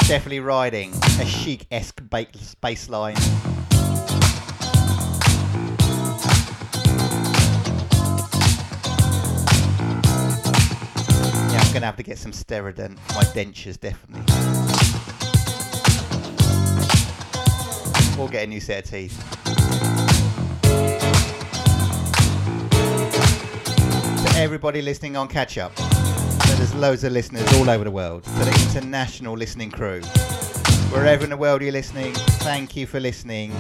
Definitely 0.08 0.40
riding 0.40 0.92
a 1.20 1.26
chic-esque 1.26 2.02
bass 2.10 2.90
line. 2.90 3.16
I'm 11.78 11.82
gonna 11.82 11.92
have 11.92 11.98
to 11.98 12.04
get 12.04 12.18
some 12.18 12.32
Steradent 12.32 12.98
for 12.98 13.14
my 13.14 13.24
dentures, 13.36 13.80
definitely. 13.80 14.24
Or 18.20 18.28
get 18.28 18.46
a 18.46 18.48
new 18.48 18.60
set 18.60 18.84
of 18.84 18.90
teeth. 18.90 19.16
To 24.24 24.40
everybody 24.40 24.82
listening 24.82 25.16
on 25.18 25.28
catch 25.28 25.60
up, 25.60 25.78
so 25.78 26.56
there's 26.56 26.74
loads 26.74 27.04
of 27.04 27.12
listeners 27.12 27.48
all 27.54 27.70
over 27.70 27.84
the 27.84 27.92
world. 27.92 28.24
To 28.24 28.32
the 28.32 28.68
international 28.68 29.38
listening 29.38 29.70
crew. 29.70 30.02
Wherever 30.90 31.26
in 31.26 31.30
the 31.30 31.38
world 31.38 31.62
you're 31.62 31.72
listening, 31.72 32.16
thank 32.42 32.76
you 32.76 32.88
for 32.88 33.00
listening 33.00 33.52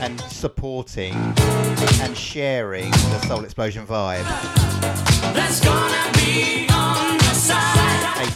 and 0.00 0.18
supporting 0.22 1.12
and 2.00 2.16
sharing 2.16 2.90
the 2.92 3.18
Soul 3.26 3.44
Explosion 3.44 3.86
vibe. 3.86 4.24
That's 5.34 5.60
gonna 5.62 6.10
be. 6.14 6.67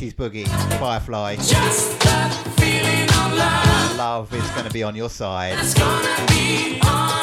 80s 0.02 0.14
Boogie, 0.14 0.78
Firefly. 0.80 1.36
Just 1.36 2.00
the 2.00 2.50
feeling 2.56 3.04
of 3.04 3.38
love. 3.38 3.96
Love 3.96 4.34
is 4.34 4.50
going 4.50 4.66
to 4.66 4.72
be 4.72 4.82
on 4.82 4.96
your 4.96 5.08
side. 5.08 5.56
That's 5.56 5.74
gonna 5.74 6.26
be 6.28 6.80
on 6.80 6.82
your 6.82 6.82
side. 6.82 7.21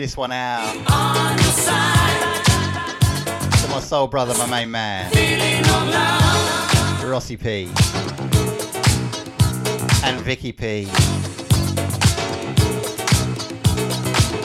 This 0.00 0.16
one 0.16 0.32
out. 0.32 0.72
To 3.52 3.68
my 3.68 3.80
soul 3.80 4.06
brother, 4.06 4.32
my 4.38 4.46
main 4.46 4.70
man, 4.70 5.12
Rossi 7.06 7.36
P, 7.36 7.64
and 10.02 10.18
Vicky 10.22 10.52
P, 10.52 10.86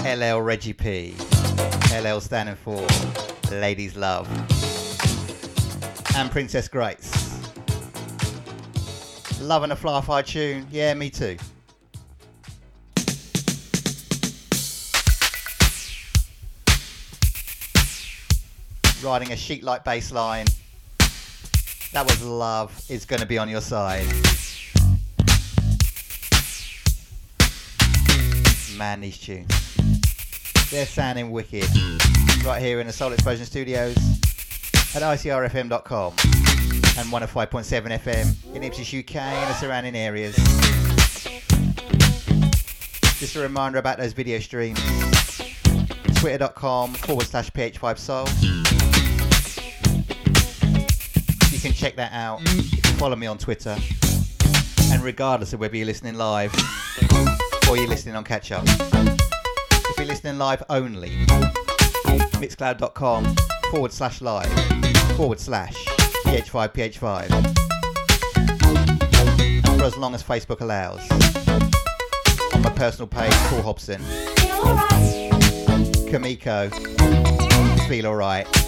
LL 0.06 0.41
Reggie 0.41 0.73
P, 0.73 1.15
LL 2.03 2.19
standing 2.19 2.56
for 2.56 2.86
Ladies 3.49 3.95
Love, 3.95 4.27
and 6.18 6.30
Princess 6.30 6.68
Grace. 6.68 7.14
Loving 9.40 9.72
a 9.72 9.76
fly-fi 9.76 10.22
tune, 10.22 10.68
yeah, 10.69 10.94
me 10.94 11.10
too. 11.10 11.38
Riding 19.06 19.32
a 19.32 19.36
sheet 19.36 19.64
like 19.64 19.84
bass 19.84 20.11
line. 20.11 20.48
That 21.94 22.06
was 22.06 22.23
love 22.23 22.84
is 22.90 23.06
going 23.06 23.19
to 23.19 23.27
be 23.27 23.38
on 23.38 23.48
your 23.48 23.61
side. 23.61 24.06
Man, 28.76 29.02
these 29.02 29.19
tunes. 29.19 29.77
They're 30.72 30.88
sounding 30.88 31.30
wicked. 31.32 31.68
Right 32.44 32.61
here 32.61 32.82
in 32.82 32.88
the 32.88 32.94
Soul 32.94 33.14
Explosion 33.14 33.45
Studios 33.45 33.95
at 34.95 35.03
ICRFM.com 35.03 36.14
and 36.98 37.10
105.7 37.11 37.99
FM 37.99 38.56
in 38.56 38.64
Ipswich, 38.64 38.95
UK 38.95 39.15
and 39.18 39.49
the 39.49 39.53
surrounding 39.53 39.95
areas. 39.95 40.36
Just 43.19 43.36
a 43.36 43.40
reminder 43.40 43.77
about 43.77 43.99
those 43.99 44.14
video 44.14 44.40
streams. 44.40 44.80
Twitter.com 46.15 46.95
forward 46.95 47.27
slash 47.27 47.52
PH5Soul. 47.52 48.65
Can 51.66 51.74
check 51.74 51.96
that 51.96 52.14
out. 52.14 52.42
You 52.54 52.80
can 52.80 52.96
follow 52.98 53.16
me 53.16 53.26
on 53.26 53.40
Twitter. 53.40 53.76
And 54.92 55.02
regardless 55.02 55.52
of 55.52 55.60
whether 55.60 55.76
you're 55.76 55.88
listening 55.88 56.14
live 56.14 56.54
or 57.68 57.76
you're 57.76 57.88
listening 57.88 58.16
on 58.16 58.24
catch 58.24 58.52
up, 58.52 58.64
if 58.68 59.98
you're 59.98 60.06
listening 60.06 60.38
live 60.38 60.62
only, 60.70 61.26
mixcloud.com 62.38 63.36
forward 63.72 63.92
slash 63.92 64.22
live 64.22 64.48
forward 65.18 65.40
slash 65.40 65.74
PH5 66.26 66.72
PH5. 66.72 67.32
And 69.68 69.80
for 69.80 69.86
as 69.86 69.98
long 69.98 70.14
as 70.14 70.22
Facebook 70.22 70.62
allows. 70.62 71.02
On 72.54 72.62
my 72.62 72.70
personal 72.76 73.08
page, 73.08 73.34
Paul 73.48 73.64
Hobson. 73.64 74.02
Kameko. 76.12 76.70
Feel 77.88 78.06
alright. 78.06 78.65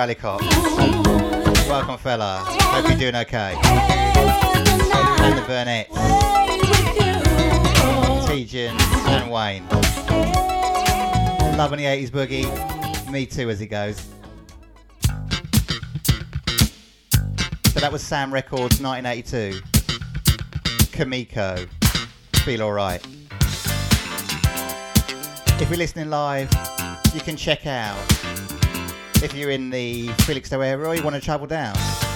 Alicott. 0.00 0.40
Welcome, 1.68 1.98
fella. 1.98 2.42
Hope 2.42 2.88
you're 2.88 2.98
doing 2.98 3.16
okay. 3.16 3.54
And 5.20 5.36
the 5.36 5.42
Burnett's, 5.46 5.90
Tejan, 8.26 8.80
and 9.08 9.30
Wayne. 9.30 9.68
Loving 11.58 11.80
the 11.80 11.84
80s 11.84 12.10
boogie. 12.10 13.10
Me 13.10 13.26
too, 13.26 13.50
as 13.50 13.60
he 13.60 13.66
goes. 13.66 14.08
So 17.66 17.80
that 17.80 17.92
was 17.92 18.02
Sam 18.02 18.32
Records 18.32 18.80
1982. 18.80 19.60
Kameko. 20.96 21.68
Feel 22.36 22.62
alright. 22.62 23.06
If 25.60 25.68
you're 25.68 25.76
listening 25.76 26.08
live, 26.08 26.50
you 27.12 27.20
can 27.20 27.36
check 27.36 27.66
out 27.66 27.98
if 29.22 29.34
you're 29.34 29.50
in 29.50 29.68
the 29.70 30.08
Felixstowe 30.24 30.64
area 30.64 30.86
or 30.86 30.94
you 30.94 31.02
want 31.02 31.14
to 31.14 31.20
travel 31.20 31.46
down, 31.46 31.74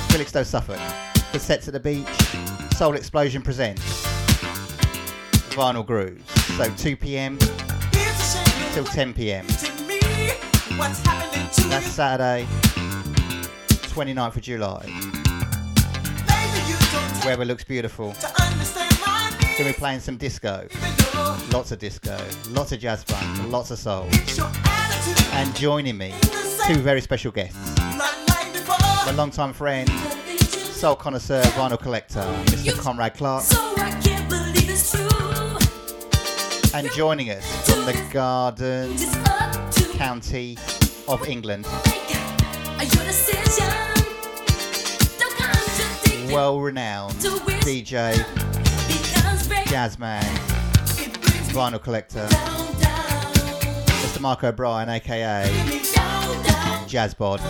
Felixstowe, 0.08 0.42
Suffolk, 0.42 0.78
the 1.32 1.38
sets 1.38 1.68
at 1.68 1.74
the 1.74 1.80
beach, 1.80 2.06
Soul 2.76 2.94
Explosion 2.94 3.42
presents 3.42 3.82
Vinyl 5.50 5.84
Grooves. 5.84 6.24
So 6.56 6.70
2 6.76 6.96
pm 6.96 7.38
till 8.72 8.84
10 8.84 9.12
pm. 9.12 9.46
That's 11.68 11.86
Saturday, 11.86 12.46
29th 13.92 14.36
of 14.36 14.42
July. 14.42 14.86
Weather 17.26 17.44
looks 17.44 17.64
beautiful. 17.64 18.14
Gonna 19.58 19.70
be 19.70 19.72
playing 19.74 20.00
some 20.00 20.16
disco. 20.16 20.66
Lots 21.52 21.70
of 21.70 21.78
disco, 21.78 22.18
lots 22.50 22.72
of 22.72 22.80
jazz 22.80 23.04
funk, 23.04 23.52
lots 23.52 23.70
of 23.70 23.78
soul. 23.78 24.08
And 25.32 25.54
joining 25.54 25.98
me, 25.98 26.12
two 26.66 26.80
very 26.80 27.00
special 27.02 27.30
guests. 27.30 27.76
My 27.78 29.12
longtime 29.14 29.52
friend, 29.52 29.88
soul 30.40 30.96
connoisseur, 30.96 31.42
vinyl 31.42 31.78
collector, 31.78 32.22
Mr. 32.46 32.78
Conrad 32.78 33.14
Clark. 33.14 33.44
And 36.74 36.90
joining 36.92 37.30
us 37.30 37.44
from 37.68 37.84
the 37.84 37.92
Garden 38.10 38.96
County 39.98 40.56
of 41.06 41.28
England, 41.28 41.66
well 46.32 46.60
renowned 46.60 47.14
DJ, 47.60 48.14
jazzman, 49.66 50.22
vinyl 51.52 51.82
collector, 51.82 52.26
Mr. 54.00 54.20
Mark 54.20 54.42
O'Brien, 54.44 54.88
aka 54.88 56.13
Jazzbod. 56.84 57.40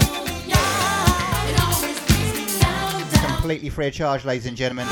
Completely 3.26 3.68
free 3.68 3.88
of 3.88 3.92
charge, 3.92 4.24
ladies 4.24 4.46
and 4.46 4.56
gentlemen. 4.56 4.86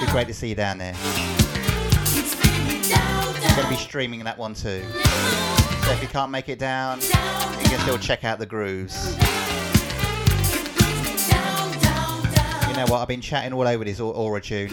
Be 0.00 0.06
great 0.12 0.26
to 0.28 0.34
see 0.34 0.48
you 0.48 0.54
down 0.54 0.78
there. 0.78 0.94
I'm 3.52 3.56
going 3.56 3.64
to 3.64 3.70
be 3.70 3.76
streaming 3.76 4.24
that 4.24 4.38
one 4.38 4.54
too. 4.54 4.82
So 5.84 5.92
if 5.92 6.00
you 6.00 6.08
can't 6.08 6.30
make 6.30 6.48
it 6.48 6.58
down, 6.58 7.00
you 7.00 7.68
can 7.68 7.80
still 7.80 7.98
check 7.98 8.24
out 8.24 8.38
the 8.38 8.46
grooves. 8.46 9.16
You 12.68 12.76
know 12.76 12.86
what? 12.86 13.00
I've 13.00 13.08
been 13.08 13.20
chatting 13.20 13.52
all 13.52 13.66
over 13.66 13.84
this 13.84 14.00
aura 14.00 14.40
tune. 14.40 14.70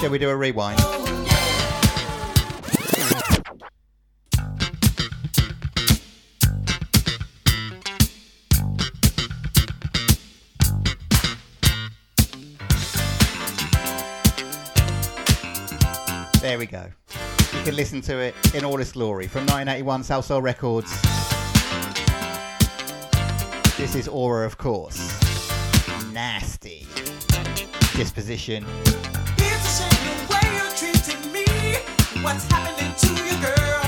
Shall 0.00 0.10
we 0.10 0.18
do 0.18 0.28
a 0.28 0.36
rewind? 0.36 0.78
There 16.56 16.60
we 16.60 16.66
go. 16.68 16.90
You 17.58 17.64
can 17.64 17.76
listen 17.76 18.00
to 18.00 18.18
it 18.18 18.34
in 18.54 18.64
all 18.64 18.80
its 18.80 18.92
glory 18.92 19.26
from 19.26 19.42
1981 19.42 20.04
Salsoul 20.04 20.40
Records. 20.40 20.90
This 23.76 23.94
is 23.94 24.08
Aura, 24.08 24.46
of 24.46 24.56
course. 24.56 24.96
Nasty 26.14 26.86
disposition. 27.94 28.64
What's 32.22 32.50
happening 32.50 32.94
to 33.00 33.08
you, 33.22 33.36
girl? 33.44 33.85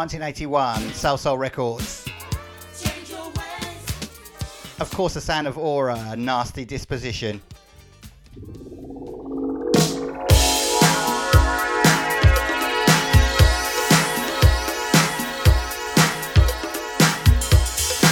1981, 0.00 0.80
Salsoul 0.92 1.38
Records. 1.38 2.08
Of 4.80 4.90
course, 4.94 5.12
the 5.12 5.20
sound 5.20 5.46
of 5.46 5.58
aura, 5.58 6.16
nasty 6.16 6.64
disposition. 6.64 7.42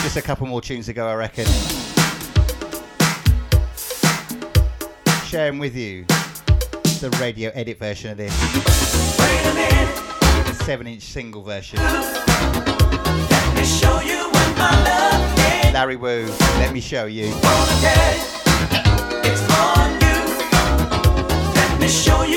Just 0.03 0.19
a 0.19 0.23
couple 0.23 0.47
more 0.47 0.61
tunes 0.61 0.85
to 0.85 0.93
go, 0.93 1.09
I 1.09 1.15
reckon. 1.15 1.47
Sharing 5.25 5.59
with 5.59 5.75
you 5.75 6.05
the 7.01 7.17
radio 7.19 7.51
edit 7.55 7.79
version 7.79 8.11
of 8.11 8.19
this. 8.19 10.08
7 10.69 10.87
inch 10.87 11.01
single 11.01 11.41
version. 11.41 11.79
Larry 15.73 15.97
Wu, 15.97 16.27
let 16.59 16.75
me 16.75 16.81
show 16.83 17.07
you. 17.07 17.31
Let 21.55 21.81
me 21.81 21.89
show 21.89 22.23
you. 22.25 22.28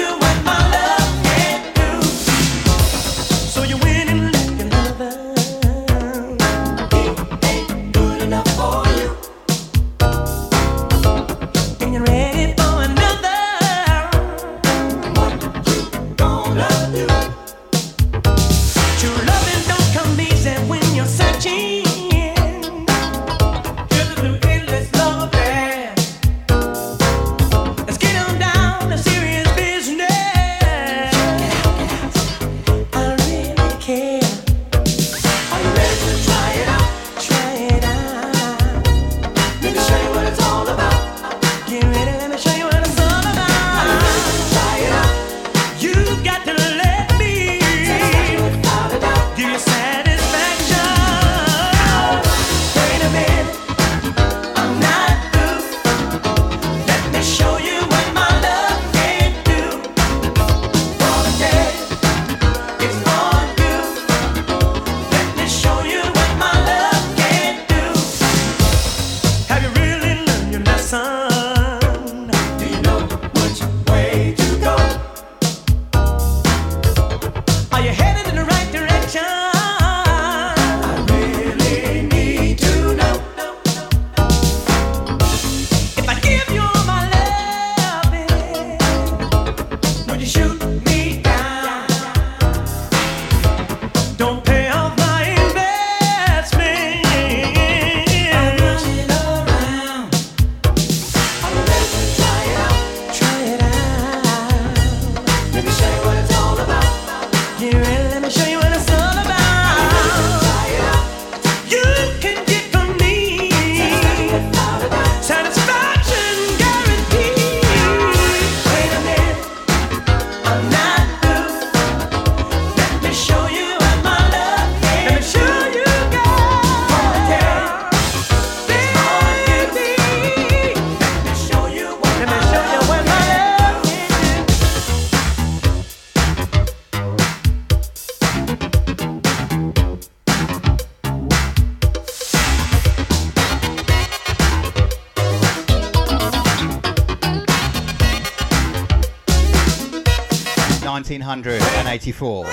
1984. 151.22 152.45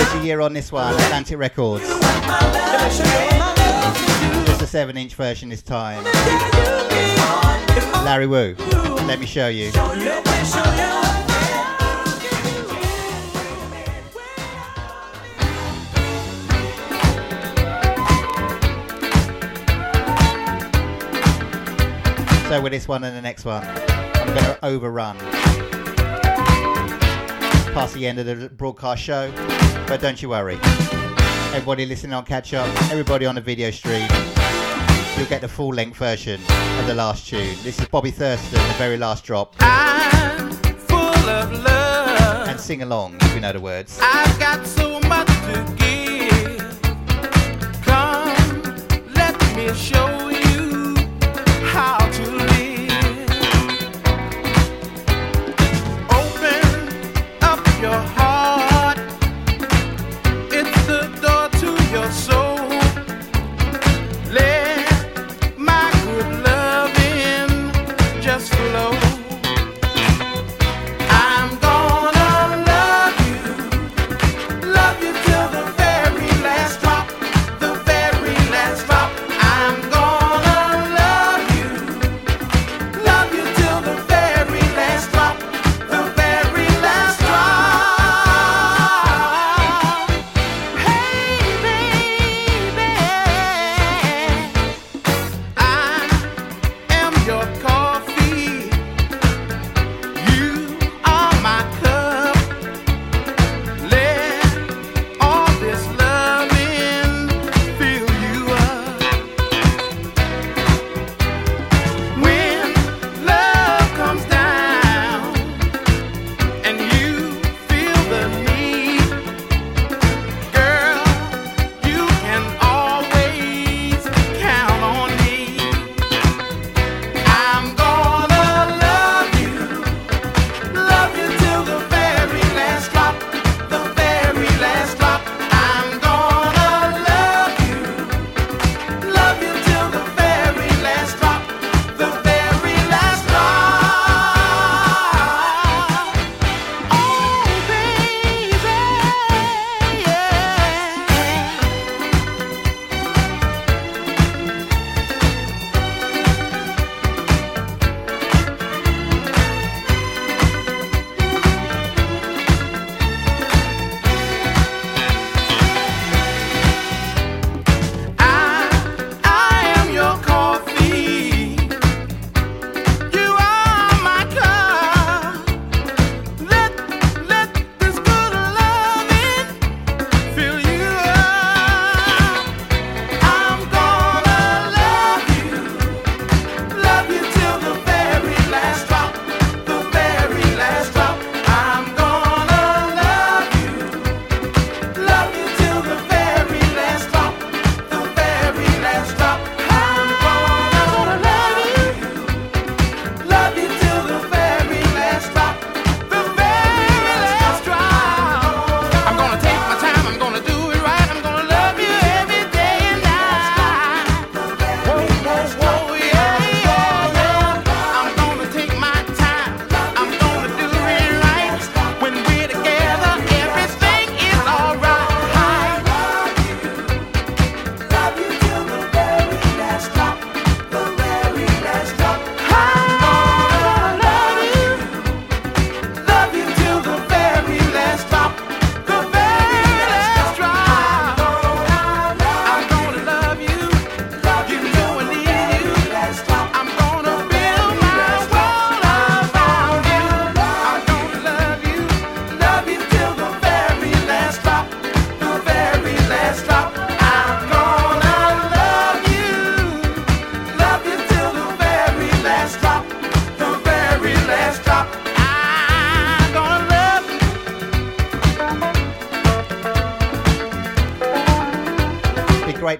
It's 0.00 0.14
a 0.14 0.24
year 0.24 0.40
on 0.40 0.54
this 0.54 0.72
one, 0.72 0.94
Atlantic 0.94 1.38
Records. 1.38 1.84
It's 4.50 4.62
a 4.62 4.66
7 4.66 4.96
inch 4.96 5.14
version 5.14 5.50
this 5.50 5.62
time. 5.62 6.02
Larry 8.04 8.26
Wu, 8.26 8.54
let 9.06 9.20
me 9.20 9.26
show 9.26 9.48
you. 9.48 9.70
So 22.48 22.62
with 22.62 22.72
this 22.72 22.88
one 22.88 23.04
and 23.04 23.14
the 23.14 23.20
next 23.20 23.44
one, 23.44 23.62
I'm 23.66 24.26
going 24.28 24.44
to 24.44 24.58
overrun 24.64 25.37
past 27.78 27.94
the 27.94 28.08
end 28.08 28.18
of 28.18 28.26
the 28.26 28.48
broadcast 28.48 29.00
show, 29.00 29.30
but 29.86 30.00
don't 30.00 30.20
you 30.20 30.30
worry. 30.30 30.58
Everybody 31.54 31.86
listening 31.86 32.12
on 32.12 32.24
catch 32.24 32.52
up, 32.52 32.66
everybody 32.90 33.24
on 33.24 33.36
the 33.36 33.40
video 33.40 33.70
stream, 33.70 34.08
you'll 35.16 35.28
get 35.28 35.42
the 35.42 35.48
full 35.48 35.68
length 35.72 35.96
version 35.96 36.40
of 36.80 36.88
the 36.88 36.94
last 36.94 37.28
tune. 37.28 37.54
This 37.62 37.78
is 37.78 37.86
Bobby 37.86 38.10
Thurston, 38.10 38.58
the 38.58 38.74
very 38.78 38.96
last 38.96 39.22
drop. 39.22 39.54
And 42.48 42.58
sing 42.58 42.82
along 42.82 43.16
if 43.20 43.32
you 43.32 43.40
know 43.40 43.52
the 43.52 43.60
words. 43.60 44.00
I've 44.02 44.36
got 44.40 44.66
so 44.66 44.98
much 45.02 45.28
to 45.28 45.64
give. 45.76 46.82
Come, 47.84 48.34
let 49.14 49.56
me 49.56 49.72
show 49.74 50.17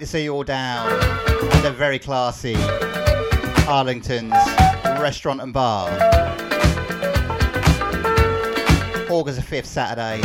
see 0.08 0.24
you 0.24 0.32
all 0.32 0.42
down 0.42 0.90
at 0.90 1.60
the 1.62 1.70
very 1.70 1.98
classy 1.98 2.56
Arlington's 3.68 4.32
Restaurant 4.98 5.42
and 5.42 5.52
Bar. 5.52 5.90
August 9.10 9.38
the 9.38 9.44
5th, 9.44 9.66
Saturday, 9.66 10.22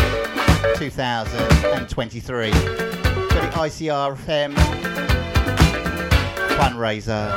2023. 0.78 2.52
For 2.52 2.60
the 2.60 3.52
ICR 3.56 4.16
FM 4.16 4.54
fundraiser. 6.56 7.36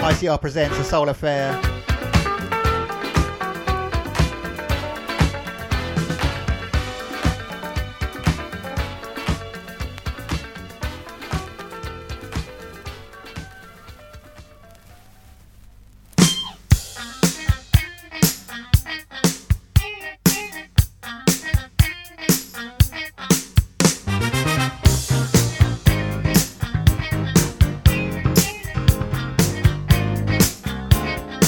ICR 0.00 0.40
presents 0.40 0.76
a 0.78 0.84
soul 0.84 1.08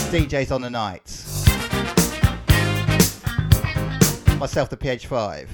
affair. 0.08 0.20
DJs 0.20 0.52
on 0.52 0.62
the 0.62 0.70
night. 0.70 1.04
Myself, 4.38 4.70
the 4.70 4.76
PH5. 4.76 5.48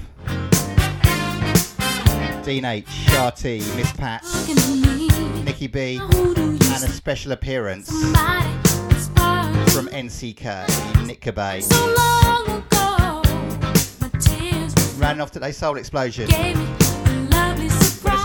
Dean 2.45 2.65
H, 2.65 2.85
Sharty, 2.85 3.75
Miss 3.75 3.91
Pat, 3.93 4.23
Nikki 5.43 5.65
B, 5.67 5.99
and 5.99 6.61
a 6.61 6.87
special 6.87 7.31
appearance 7.31 7.89
from 9.71 9.87
NCK, 9.87 11.07
Nick 11.07 11.21
Cabay. 11.21 11.63
Rounding 14.99 15.21
off 15.21 15.31
today's 15.31 15.57
Soul 15.57 15.77
Explosion. 15.77 16.29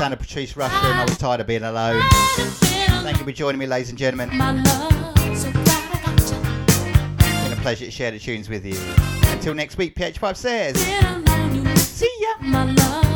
Of 0.02 0.18
Patrice 0.18 0.54
Rushen 0.54 0.90
and 0.90 1.00
I 1.00 1.04
was 1.04 1.18
tired 1.18 1.40
of 1.40 1.46
being 1.46 1.62
alone. 1.62 2.00
Thank 3.02 3.18
you 3.18 3.24
for 3.24 3.32
joining 3.32 3.58
me, 3.58 3.66
ladies 3.66 3.90
and 3.90 3.98
gentlemen. 3.98 4.30
It's 7.60 7.66
been 7.66 7.72
a 7.72 7.76
pleasure 7.76 7.84
to 7.84 7.90
share 7.90 8.10
the 8.10 8.18
tunes 8.18 8.48
with 8.48 8.64
you. 8.64 8.78
Until 9.32 9.52
next 9.52 9.76
week, 9.76 9.94
PH5 9.94 10.34
says, 10.34 10.80
see 11.78 12.10
ya. 12.20 12.34
My 12.40 12.64
love. 12.64 13.09